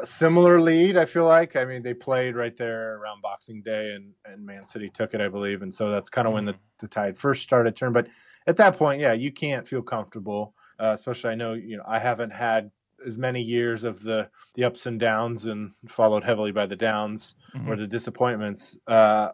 [0.01, 0.97] a similar lead.
[0.97, 1.55] I feel like.
[1.55, 5.21] I mean, they played right there around Boxing Day, and and Man City took it,
[5.21, 6.61] I believe, and so that's kind of when the mm-hmm.
[6.79, 7.93] the tide first started to turn.
[7.93, 8.07] But
[8.47, 11.99] at that point, yeah, you can't feel comfortable, uh, especially I know you know I
[11.99, 12.71] haven't had
[13.05, 17.35] as many years of the the ups and downs and followed heavily by the downs
[17.65, 17.77] or Mhm.
[17.77, 18.77] the disappointments.
[18.87, 19.31] Uh,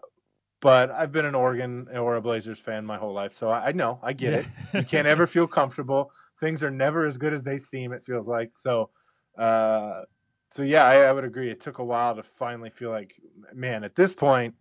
[0.62, 3.72] but I've been an Oregon or a Blazers fan my whole life, so I, I
[3.74, 4.36] know I get Yeah.
[4.36, 4.50] it.
[4.78, 6.12] You can't ever feel comfortable.
[6.40, 7.92] Things are never as good as they seem.
[7.92, 8.92] It feels like so.
[9.38, 10.04] Uh,
[10.50, 11.50] so yeah, I, I would agree.
[11.52, 13.16] It took a while to finally feel like,
[13.54, 14.56] man, at this point,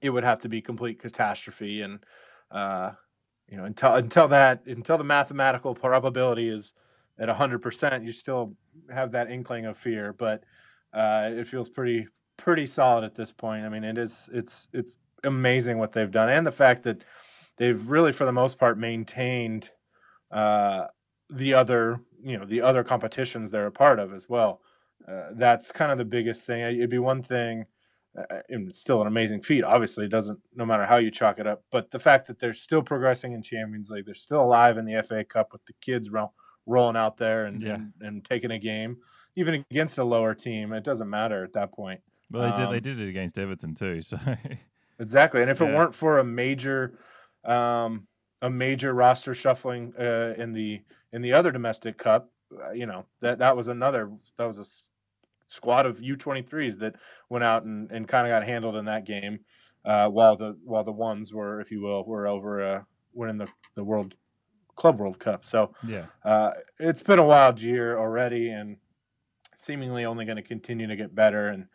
[0.00, 2.04] it would have to be complete catastrophe, and
[2.50, 2.92] uh,
[3.52, 6.72] you know, until until that, until the mathematical probability is
[7.18, 8.54] at hundred percent, you still
[8.90, 10.42] have that inkling of fear, but
[10.94, 13.66] uh, it feels pretty pretty solid at this point.
[13.66, 17.04] I mean, it is it's it's amazing what they've done, and the fact that
[17.58, 19.68] they've really, for the most part, maintained
[20.30, 20.86] uh,
[21.28, 24.62] the other you know the other competitions they're a part of as well.
[25.06, 26.62] Uh, that's kind of the biggest thing.
[26.62, 27.66] It'd be one thing.
[28.18, 29.64] Uh, and it's still an amazing feat.
[29.64, 31.62] Obviously, it doesn't no matter how you chalk it up.
[31.70, 35.02] But the fact that they're still progressing in Champions League, they're still alive in the
[35.02, 36.32] FA Cup with the kids ro-
[36.66, 37.74] rolling out there and, Yeah.
[37.74, 38.98] and and taking a game,
[39.36, 40.72] even against a lower team.
[40.74, 42.00] It doesn't matter at that point.
[42.30, 42.70] Well, they did.
[42.70, 44.02] They Um, did it against Everton too.
[44.02, 44.18] So
[44.98, 46.92] Exactly, and if it weren't for a major,
[47.44, 48.06] um,
[48.42, 50.80] a major roster shuffling uh, in the
[51.12, 52.30] in the other domestic cup,
[52.62, 54.64] uh, you know that that was another that was a
[55.52, 56.96] squad of U23s that
[57.28, 59.40] went out and, and kind of got handled in that game,
[59.84, 62.82] uh, while the while the ones were, if you will, were over uh,
[63.12, 64.14] winning the the World
[64.76, 65.44] Club World Cup.
[65.44, 68.76] So yeah, uh, it's been a wild year already, and
[69.58, 71.48] seemingly only going to continue to get better.
[71.48, 71.66] And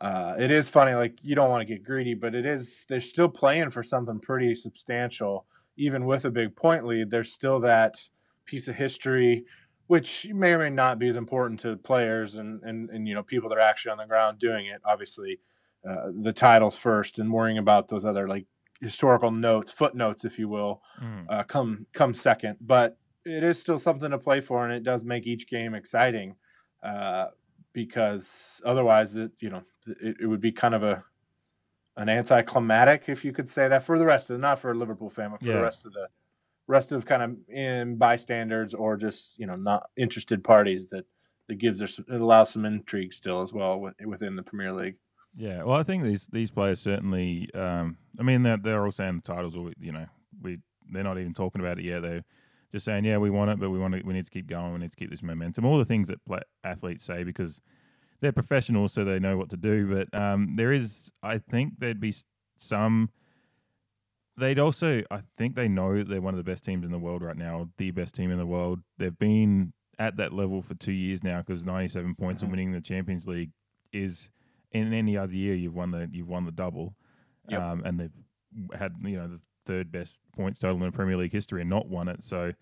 [0.00, 3.00] uh, it is funny, like you don't want to get greedy, but it is they're
[3.00, 5.46] still playing for something pretty substantial,
[5.76, 7.10] even with a big point lead.
[7.10, 7.96] There's still that
[8.44, 9.46] piece of history,
[9.86, 13.22] which may or may not be as important to players and and and you know
[13.22, 14.80] people that are actually on the ground doing it.
[14.84, 15.40] Obviously,
[15.88, 18.46] uh, the titles first, and worrying about those other like
[18.80, 21.28] historical notes, footnotes, if you will, Mhm.
[21.28, 22.58] uh, come come second.
[22.60, 26.36] But it is still something to play for, and it does make each game exciting.
[26.82, 27.28] Uh,
[27.72, 31.04] because otherwise, it, you know, it, it would be kind of a
[31.96, 35.10] an anticlimactic, if you could say that, for the rest of not for a Liverpool
[35.10, 35.52] fan, but for Yeah.
[35.52, 36.08] the rest of the
[36.66, 40.86] rest of kind of in bystanders or just you know not interested parties.
[40.86, 41.04] That
[41.48, 44.96] that gives some- it allows some intrigue still as well within the Premier League.
[45.36, 45.62] yeah.
[45.62, 47.48] Well, I think these these players certainly.
[47.54, 49.56] Um, I mean, they're they're all saying the titles.
[49.56, 50.06] Or you know,
[50.40, 50.58] we
[50.90, 52.02] they're not even talking about it yet.
[52.02, 52.24] They're
[52.72, 54.02] just saying, yeah, we want it, but we want to.
[54.02, 54.72] We need to keep going.
[54.72, 55.64] We need to keep this momentum.
[55.64, 57.60] All the things that play, athletes say because
[58.20, 59.86] they're professionals, so they know what to do.
[59.94, 62.14] But um, there is, I think, there'd be
[62.56, 63.10] some.
[64.36, 67.22] They'd also, I think, they know they're one of the best teams in the world
[67.22, 68.80] right now, the best team in the world.
[68.98, 72.52] They've been at that level for two years now because 97 points and Mhm.
[72.52, 73.52] winning the Champions League
[73.92, 74.30] is
[74.72, 76.96] in any other year you've won the you've won the double,
[77.48, 77.60] Yep.
[77.60, 78.12] um, and they've
[78.76, 82.08] had you know the third best points total in Premier League history and not won
[82.08, 82.24] it.
[82.24, 82.52] So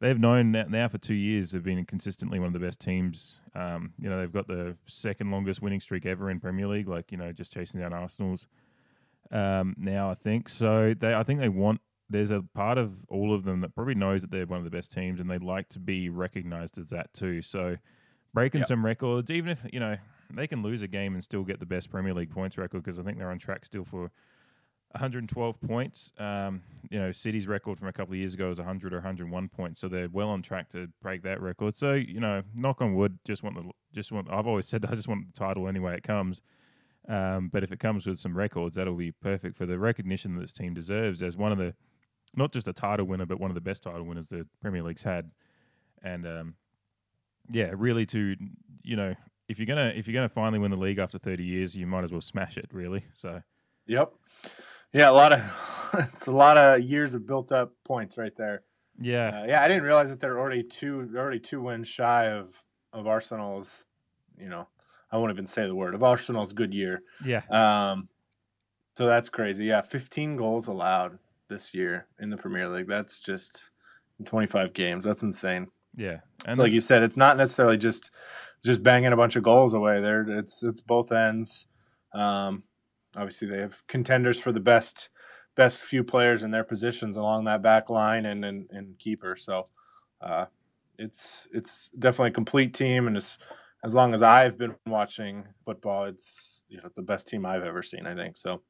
[0.00, 3.38] they've known that now for two years they've been consistently one of the best teams.
[3.54, 7.12] Um, you know they've got the second longest winning streak ever in Premier League, like
[7.12, 8.48] you know just chasing down Arsenal's.
[9.32, 10.94] Um, now I think so.
[10.98, 11.80] They I think they want.
[12.10, 14.70] There's a part of all of them that probably knows that they're one of the
[14.70, 17.40] best teams, and they'd like to be recognised as that too.
[17.40, 17.76] So
[18.34, 18.68] breaking Yep.
[18.68, 19.96] some records, even if you know
[20.30, 22.98] they can lose a game and still get the best Premier League points record, because
[22.98, 24.10] I think they're on track still for
[24.90, 26.12] 112 points.
[26.18, 29.48] Um, you know, City's record from a couple of years ago was 100 or 101
[29.48, 31.74] points, so they're well on track to break that record.
[31.74, 34.28] So you know, knock on wood, just want the just want.
[34.30, 36.42] I've always said I just want the title anyway it comes.
[37.08, 40.40] Um, but if it comes with some records, that'll be perfect for the recognition that
[40.40, 41.74] this team deserves as one of the,
[42.36, 45.02] not just a title winner, but one of the best title winners the Premier League's
[45.02, 45.30] had.
[46.02, 46.54] And um,
[47.50, 48.36] yeah, really to
[48.82, 49.14] you know,
[49.48, 52.04] if you're gonna if you're gonna finally win the league after 30 years, you might
[52.04, 52.68] as well smash it.
[52.72, 53.42] Really, so.
[53.86, 54.12] Yep.
[54.92, 58.62] Yeah, a lot of it's a lot of years of built up points right there.
[59.00, 62.62] Yeah, Uh, yeah, I didn't realize that they're already two already two wins shy of
[62.92, 63.86] of Arsenal's.
[64.38, 64.68] You know,
[65.12, 67.02] I won't even say the word of Arsenal's good year.
[67.24, 68.08] yeah, Um,
[68.96, 69.66] so that's crazy.
[69.66, 72.88] Yeah, 15 goals allowed this year in the Premier League.
[72.88, 73.70] That's just
[74.24, 75.04] 25 games.
[75.04, 75.68] That's insane.
[75.96, 76.18] yeah.
[76.46, 78.10] And so like you said, it's not necessarily just
[78.64, 80.00] just banging a bunch of goals away.
[80.00, 81.66] There, it's it's both ends.
[82.14, 82.64] Um,
[83.16, 85.10] obviously, they have contenders for the best
[85.54, 89.36] best few players in their positions along that back line and and, and keeper.
[89.36, 89.68] So
[90.20, 90.46] uh,
[90.98, 93.38] it's it's definitely a complete team, and as
[93.84, 97.82] as long as I've been watching football, it's you know the best team I've ever
[97.82, 98.06] seen.
[98.06, 98.62] I think so.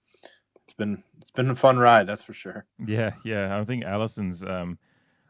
[0.64, 2.66] It's been it's been a fun ride, that's for sure.
[2.78, 3.58] Yeah, yeah.
[3.58, 4.78] I think Alisson's um,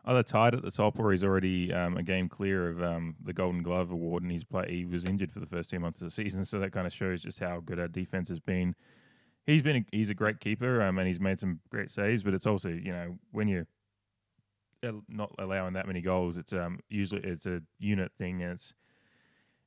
[0.04, 3.32] either tied at the top or he's already um, a game clear of um, the
[3.32, 4.66] Golden Glove award, and he's play.
[4.68, 6.92] He was injured for the first two months of the season, so that kind of
[6.92, 8.74] shows just how good our defense has been.
[9.46, 12.22] He's been a, he's a great keeper, um, and he's made some great saves.
[12.22, 13.66] But it's also you know when you're
[15.08, 18.74] not allowing that many goals, it's um usually it's a unit thing, and it's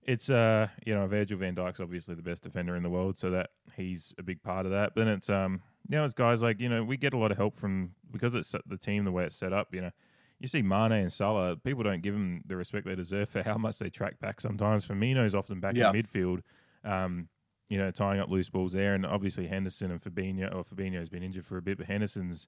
[0.06, 3.30] it's uh you know Virgil van Dijk's obviously the best defender in the world, so
[3.32, 4.94] that he's a big part of that.
[4.96, 7.32] But then it's um you know, it's guys like you know we get a lot
[7.32, 9.74] of help from because it's the team the way it's set up.
[9.74, 9.92] You know,
[10.40, 13.58] you see Mane and Salah, people don't give them the respect they deserve for how
[13.58, 14.40] much they track back.
[14.42, 15.92] Sometimes Firmino's often back Yeah.
[15.92, 16.42] in midfield.
[16.84, 17.30] Um,
[17.68, 20.54] you know, tying up loose balls there, and obviously Henderson and Fabinho.
[20.56, 22.48] Or Fabinho's been injured for a bit, but Henderson's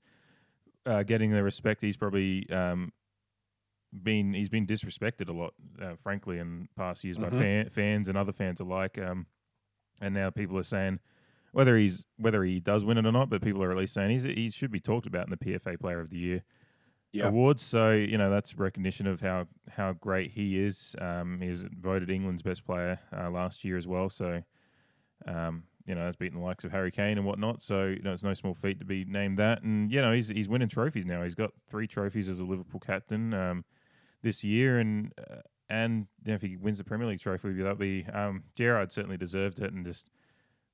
[0.85, 2.91] uh, getting the respect he's probably um,
[4.03, 4.33] been.
[4.33, 7.39] He's been disrespected a lot, uh, frankly, in past years by Mhm.
[7.39, 8.97] fan, fans and other fans alike.
[8.97, 9.27] Um,
[10.01, 10.99] and now people are saying
[11.53, 14.11] whether he's whether he does win it or not, but people are at least saying
[14.11, 16.43] he's, he should be talked about in the PFA Player of the Year
[17.13, 17.27] Yeah.
[17.27, 17.63] awards.
[17.63, 20.95] So you know that's recognition of how how great he is.
[20.99, 24.09] Um, he was voted England's best player uh, last year as well.
[24.09, 24.43] So
[25.25, 27.61] um, you know that's beaten the likes of Harry Kane and whatnot.
[27.61, 29.63] So you know it's no small feat to be named that.
[29.63, 31.23] And you know he's he's winning trophies now.
[31.23, 33.65] He's got three trophies as a Liverpool captain um,
[34.27, 37.75] this year, and uh, and you know, if he wins the Premier League trophy, that'll
[37.75, 40.09] be um, Gerrard certainly deserved it, and just.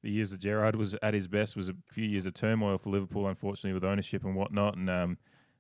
[0.01, 2.89] The years that Gerrard was at his best was a few years of turmoil for
[2.89, 4.75] Liverpool, unfortunately, with ownership and whatnot.
[4.75, 5.17] And um,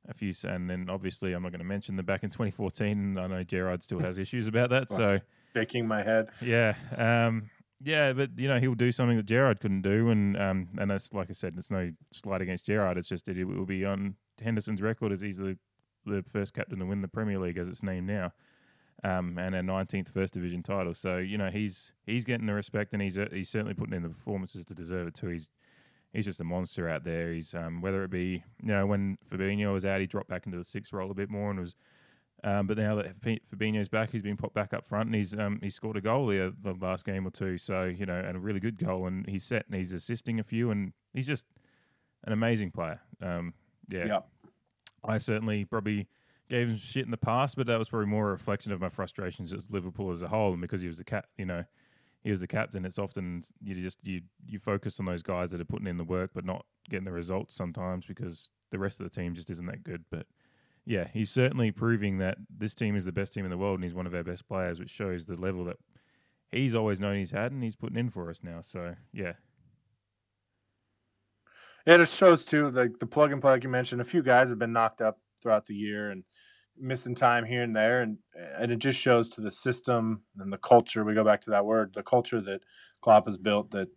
[0.09, 3.17] a few, and then obviously I'm not going to mention the back in 2014.
[3.17, 4.87] I know Gerrard still has issues about that.
[4.93, 5.19] So
[5.55, 6.27] Shaking my head.
[6.41, 7.49] yeah, um,
[7.81, 11.13] yeah, but you know he'll do something that Gerrard couldn't do, and um, and that's
[11.13, 12.97] like I said, it's no slight against Gerrard.
[12.97, 15.57] It's just that it will be on Henderson's record as he's the
[16.05, 18.31] the first captain to win the Premier League as it's named now.
[19.03, 22.93] Um, and a 19th First Division title, so you know he's he's getting the respect,
[22.93, 25.27] and he's uh, he's certainly putting in the performances to deserve it too.
[25.27, 25.49] He's
[26.13, 27.33] he's just a monster out there.
[27.33, 30.57] He's um, whether it be you know when Fabinho was out, he dropped back into
[30.57, 31.75] the sixth role a bit more and was.
[32.45, 35.59] Um, but now that Fabinho's back, he's been put back up front, and he's um,
[35.61, 37.57] he scored a goal the, the last game or two.
[37.57, 40.43] So you know, and a really good goal, and he's set and he's assisting a
[40.43, 41.45] few, and he's just
[42.25, 42.99] an amazing player.
[43.21, 43.53] Um,
[43.89, 44.19] yeah, Yeah.
[45.03, 46.07] I certainly probably
[46.49, 48.89] gave him shit in the past, but that was probably more a reflection of my
[48.89, 51.63] frustrations as Liverpool as a whole, and because he was the cap, you know,
[52.23, 52.85] he was the captain.
[52.85, 56.03] It's often you just you you focus on those guys that are putting in the
[56.03, 59.65] work, but not getting the results sometimes because the rest of the team just isn't
[59.65, 60.05] that good.
[60.09, 60.25] But
[60.85, 63.83] yeah, he's certainly proving that this team is the best team in the world, and
[63.83, 65.77] he's one of our best players, which shows the level that
[66.51, 68.61] he's always known he's had, and he's putting in for us now.
[68.61, 69.33] So yeah, Yeah,
[71.85, 74.59] it just shows too, like the plug and like you mentioned, a few guys have
[74.59, 76.23] been knocked up throughout the year and
[76.77, 78.17] missing time here and there, and
[78.57, 81.03] and it just shows to the system and the culture.
[81.03, 82.61] We go back to that word, the culture that
[83.01, 83.71] Klopp has built.
[83.71, 83.89] That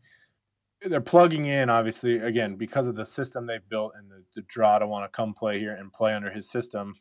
[0.82, 4.78] they're plugging in, obviously, again because of the system they've built and the, the draw
[4.78, 6.94] to want to come play here and play under his system.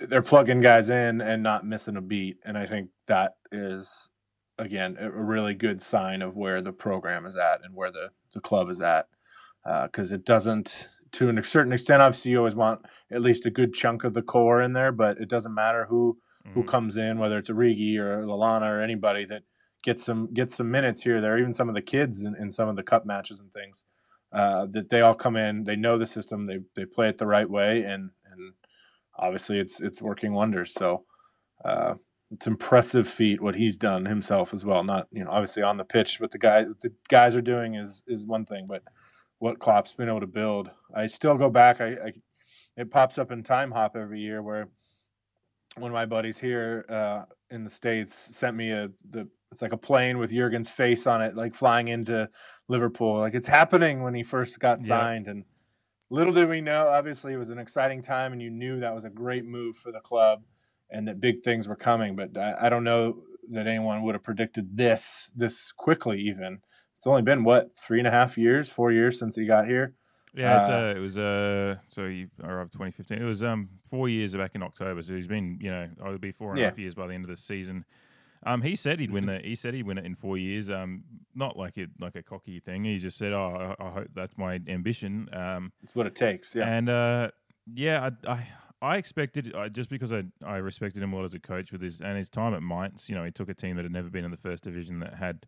[0.00, 4.08] They're plugging guys in and not missing a beat, and I think that is
[4.58, 8.40] again a really good sign of where the program is at and where the the
[8.40, 9.06] club is at
[9.84, 13.72] because it doesn't to a certain extent obviously you always want at least a good
[13.74, 16.18] chunk of the core in there but it doesn't matter who
[16.54, 16.68] who Mhm.
[16.68, 19.42] comes in whether it's Origi or Lallana or anybody that
[19.82, 22.50] gets some gets some minutes here or there even some of the kids in, in
[22.50, 23.84] some of the cup matches and things
[24.32, 27.26] uh, that they all come in they know the system they they play it the
[27.26, 28.52] right way and and
[29.18, 31.04] obviously it's it's working wonders so
[31.64, 31.94] uh,
[32.30, 35.84] it's impressive feat what he's done himself as well not you know obviously on the
[35.84, 38.82] pitch what the guy the guys are doing is is one thing but
[39.38, 40.70] what Klopp's been able to build.
[40.94, 41.80] I still go back.
[41.80, 42.12] I, I
[42.76, 44.68] it pops up in Timehop every year where
[45.76, 49.72] one of my buddies here uh, in the states sent me a the it's like
[49.72, 52.28] a plane with Jurgen's face on it, like flying into
[52.68, 53.18] Liverpool.
[53.18, 54.86] Like it's happening when he first got Yeah.
[54.86, 55.44] signed, and
[56.10, 56.88] little did we know.
[56.88, 59.92] Obviously, it was an exciting time, and you knew that was a great move for
[59.92, 60.42] the club,
[60.90, 62.16] and that big things were coming.
[62.16, 66.58] But I, I don't know that anyone would have predicted this this quickly, even
[67.06, 69.94] it's only been what three and a half years, four years since he got here.
[70.34, 73.16] Yeah, it's, Uh, uh, it was uh, so you arrived 2015.
[73.16, 75.00] It was um four years back in October.
[75.02, 76.70] So he's been, you know, it'll be four and a Yeah.
[76.70, 77.84] half years by the end of the season.
[78.44, 79.38] Um, he said he'd win the.
[79.38, 80.68] He said he'd win it in four years.
[80.68, 81.04] Um,
[81.36, 82.82] not like it like a cocky thing.
[82.84, 86.56] He just said, "Oh, I, I hope that's my ambition." Um, It's what it takes.
[86.56, 87.30] Yeah, and uh,
[87.72, 88.48] yeah, I, I
[88.82, 91.82] I expected I, just because I I respected him a lot as a coach with
[91.82, 93.08] his and his time at Mainz.
[93.08, 95.14] You know, he took a team that had never been in the first division that
[95.14, 95.46] had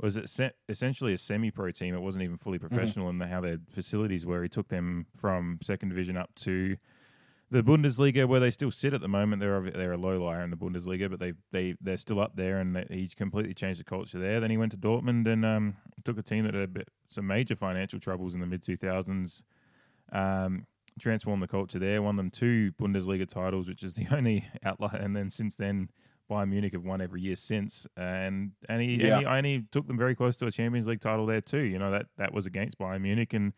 [0.00, 1.94] was it se- essentially a semi-pro team.
[1.94, 4.42] It wasn't even fully professional in the, how their facilities were.
[4.42, 6.76] He took them from second division up to
[7.50, 9.40] the Bundesliga, where they still sit at the moment.
[9.40, 12.58] They're they're a low liar in the Bundesliga, but they they they're still up there,
[12.60, 14.38] and they, he completely changed the culture there.
[14.40, 17.26] Then he went to Dortmund and um, took a team that had a bit, some
[17.26, 19.42] major financial troubles in the mid two thousands.
[20.12, 20.66] Um,
[20.98, 24.96] transformed the culture there, won them two Bundesliga titles, which is the only outlier.
[24.96, 25.88] And then since then,
[26.30, 29.18] Bayern Munich have won every year since, and and he, Yeah.
[29.18, 31.60] and he and he took them very close to a Champions League title there too.
[31.62, 33.52] You know that that was against Bayern Munich and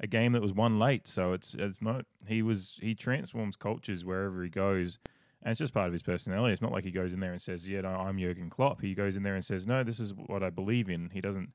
[0.00, 1.06] a game that was won late.
[1.06, 4.98] So it's it's not he was he transforms cultures wherever he goes.
[5.42, 6.52] And it's just part of his personality.
[6.52, 8.92] It's not like he goes in there and says, "Yeah, no, I'm Jurgen Klopp." He
[8.94, 11.52] goes in there and says, "No, this is what I believe in." He doesn't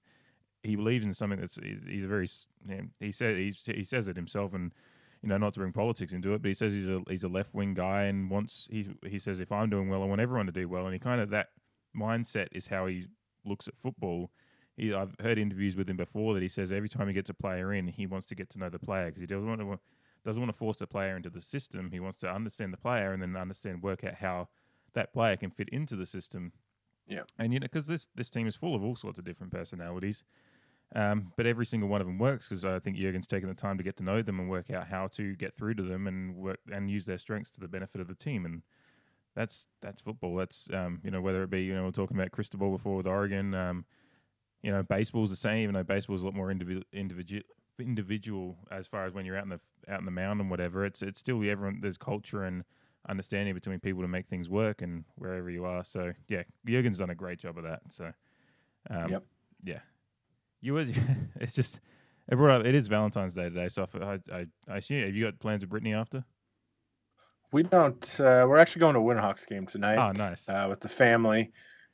[0.64, 3.84] he believes in something that's he's, a very s- you know, he said he he
[3.84, 4.74] says it himself and
[5.24, 7.30] you know not to bring politics into it, but he says he's a he's a
[7.30, 10.46] left wing guy and wants he he says if I'm doing well, I want everyone
[10.48, 11.48] to do well, and he kind of that
[11.98, 13.08] mindset is how he
[13.46, 14.30] looks at football.
[14.76, 17.34] He, I've heard interviews with him before that he says every time he gets a
[17.34, 19.80] player in, he wants to get to know the player because he doesn't want to
[20.26, 21.90] doesn't want to force the player into the system.
[21.92, 24.50] He wants to understand the player and then understand work out how
[24.94, 26.52] that player can fit into the system.
[27.06, 27.24] Yeah.
[27.38, 30.24] and you know because this this team is full of all sorts of different personalities.
[30.96, 33.78] Um, but every single one of them works because I think Jurgen's taken the time
[33.78, 36.36] to get to know them and work out how to get through to them and
[36.36, 38.46] work and use their strengths to the benefit of the team.
[38.46, 38.62] And
[39.36, 40.36] that's that's football.
[40.36, 43.08] That's um, you know whether it be you know we're talking about Cristobal before with
[43.08, 43.54] Oregon.
[43.56, 43.86] Um,
[44.62, 47.44] you know baseball's the same, even though baseball's a lot more individual individual
[47.80, 50.86] individual as far as when you're out in the out in the mound and whatever.
[50.86, 52.64] It's it's still everyone there's culture and
[53.10, 55.84] understanding between people to make things work and wherever you are.
[55.84, 57.82] So yeah, Jurgen's done a great job of that.
[57.89, 58.12] So
[58.89, 59.24] um, Yep.
[59.64, 59.80] yeah,
[60.64, 60.95] you would.
[61.39, 61.80] it's just
[62.32, 62.66] it brought up.
[62.66, 65.70] It is Valentine's Day today, so I I, I assume have you got plans with
[65.70, 66.24] Brittany after?
[67.51, 68.20] We don't.
[68.20, 69.97] Uh, we're actually going to a Winterhawks game tonight.
[69.97, 70.49] Oh, nice.
[70.49, 71.51] Uh, with the family.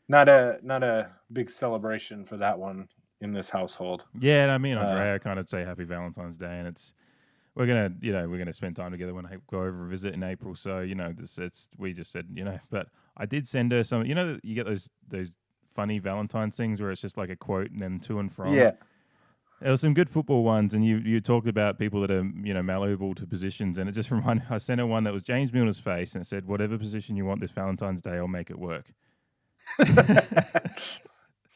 [0.08, 2.88] Not a not a big celebration for that one
[3.22, 4.06] in this household.
[4.20, 6.94] Yeah, and I mean Uh, Andrea kind of say Happy Valentine's Day, and it's
[7.56, 10.14] we're gonna you know we're gonna spend time together when I go over and visit
[10.14, 10.56] in April.
[10.56, 13.84] So you know this it's we just said you know, but I did send her
[13.84, 14.06] some.
[14.06, 15.32] You know you get those those
[15.80, 18.54] funny Valentine's things where it's just like a quote and then to and from.
[18.54, 18.72] Yeah.
[19.62, 22.54] There were some good football ones, and you you talked about people that are you
[22.54, 24.46] know malleable to positions, and it just reminded.
[24.50, 27.26] I sent her one that was James Milner's face, and it said, "Whatever position you
[27.26, 28.92] want this Valentine's Day, I'll make it work."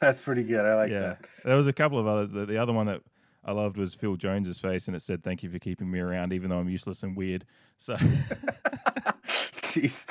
[0.02, 0.66] That's pretty good.
[0.66, 1.26] I like yeah, that.
[1.44, 2.32] there was a couple of others.
[2.32, 3.02] The, the other one that
[3.44, 6.32] I loved was Phil Jones's face, and it said, "Thank you for keeping me around,
[6.32, 7.46] even though I'm useless and weird."
[7.78, 7.98] So
[9.74, 10.06] Jeez.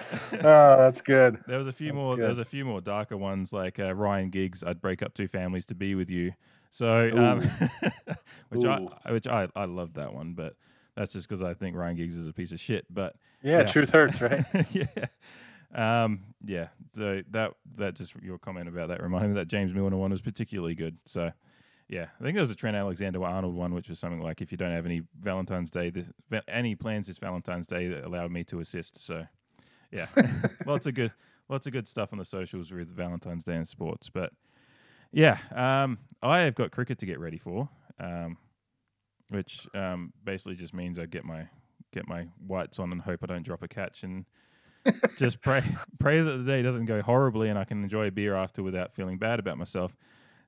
[0.45, 1.39] Oh, that's good.
[1.47, 2.17] there was a few That's more.
[2.17, 4.65] There was a few more darker ones, like uh, Ryan Giggs.
[4.65, 6.33] I'd break up two families to be with you.
[6.71, 7.41] So, um,
[8.49, 8.71] which Ooh.
[9.05, 10.55] I which I I loved that one, but
[10.97, 12.87] that's just because I think Ryan Giggs is a piece of shit.
[12.91, 13.65] But Yeah, Yeah.
[13.65, 14.45] truth hurts, right?
[14.71, 14.87] yeah.
[15.75, 16.69] Um, yeah.
[16.95, 20.21] So that that just your comment about that reminded me that James Milner one was
[20.23, 20.97] particularly good.
[21.07, 21.31] So
[21.89, 24.51] yeah, I think there was a Trent Alexander Arnold one, which was something like if
[24.51, 26.07] you don't have any Valentine's Day, this,
[26.49, 29.05] any plans this Valentine's Day that allowed me to assist.
[29.05, 29.27] So
[29.93, 30.07] yeah,
[30.67, 31.13] lots of good,
[31.49, 34.11] lots of good stuff on the socials with Valentine's Day and sports.
[34.11, 34.33] But
[35.13, 37.69] yeah, um, I have got cricket to get ready for,
[38.01, 38.39] um,
[39.29, 41.47] which um, basically just means I get my
[41.93, 44.25] get my whites on and hope I don't drop a catch and
[45.19, 45.63] just pray
[46.01, 48.93] pray that the day doesn't go horribly and I can enjoy a beer after without
[48.93, 49.97] feeling bad about myself.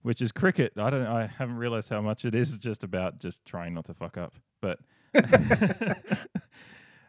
[0.03, 0.75] Which is cricket.
[0.77, 1.07] I don't.
[1.07, 4.35] I haven't realized how much it is just about just trying not to fuck up.
[4.61, 4.79] But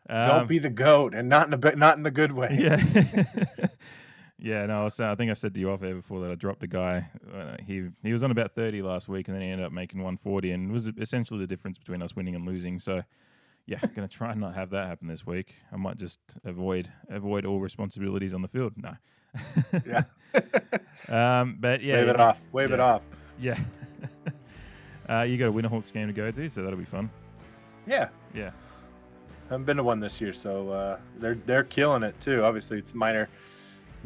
[0.08, 2.56] Don't Um, be the goat, and not in the not in the good way.
[2.60, 2.78] yeah.
[4.39, 6.36] yeah, no, I, was, I think I said to you off air before that I
[6.36, 7.10] dropped a guy.
[7.34, 9.99] Uh, he he was on about 30 last week and then he ended up making
[9.99, 12.78] 140 and it was essentially the difference between us winning and losing.
[12.80, 13.01] So,
[13.66, 15.56] yeah, going to try and not have that happen this week.
[15.72, 18.74] I might just avoid avoid all responsibilities on the field.
[18.78, 18.93] No.
[19.86, 20.03] Yeah.
[21.10, 22.41] um, but yeah, Wave it off.
[22.51, 23.01] Wave it off.
[23.39, 23.58] Yeah.
[25.10, 27.10] uh, you got a Winterhawks game to go to, so that'll be fun.
[27.88, 28.10] Yeah.
[28.34, 28.51] Yeah.
[29.49, 32.43] Haven't been to one this year, so uh, they're they're killing it too.
[32.43, 33.29] Obviously, it's minor,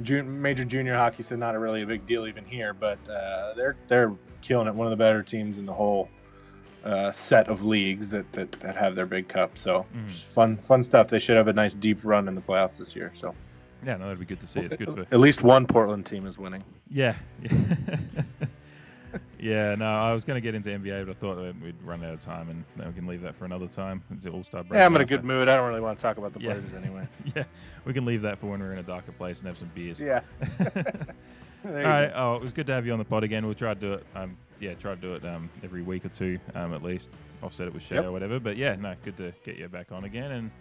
[0.03, 2.73] jun- major junior hockey, so not a really a big deal even here.
[2.73, 4.75] But uh, they're they're killing it.
[4.75, 6.09] One of the better teams in the whole
[6.83, 9.57] uh, set of leagues that, that that have their big cup.
[9.57, 10.13] So Mhm.
[10.23, 11.07] fun fun stuff.
[11.09, 13.11] They should have a nice deep run in the playoffs this year.
[13.13, 13.33] So
[13.85, 14.61] Yeah, no, that'd be good to see.
[14.61, 16.63] It's good for at least one Portland team is winning.
[16.89, 17.15] Yeah.
[19.39, 22.13] yeah, no, I was going to get into NBA, but I thought we'd run out
[22.13, 24.03] of time and we can leave that for another time.
[24.11, 24.77] It's the All Star break.
[24.77, 25.47] Yeah, I'm in a good so- mood.
[25.49, 26.53] I don't really want to talk about the Yeah.
[26.53, 27.07] Blazers anyway.
[27.35, 27.43] Yeah,
[27.85, 29.99] we can leave that for when we're in a darker place and have some beers.
[29.99, 30.21] Yeah.
[30.59, 30.65] All
[31.71, 32.07] right.
[32.07, 32.13] go.
[32.15, 33.45] Oh, it was good to have you on the pod again.
[33.45, 34.05] We'll try to do it.
[34.15, 37.09] Um, yeah, try to do it um, every week or two, um, at least.
[37.41, 38.05] Offset it with Shay Yep.
[38.05, 38.39] or whatever.
[38.39, 40.31] But yeah, no, good to get you back on again.
[40.31, 40.51] And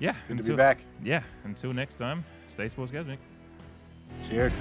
[0.00, 0.78] yeah, Good to until, be back.
[1.02, 3.18] Yeah, until next time, stay sportsgasmic.
[4.22, 4.58] Cheers.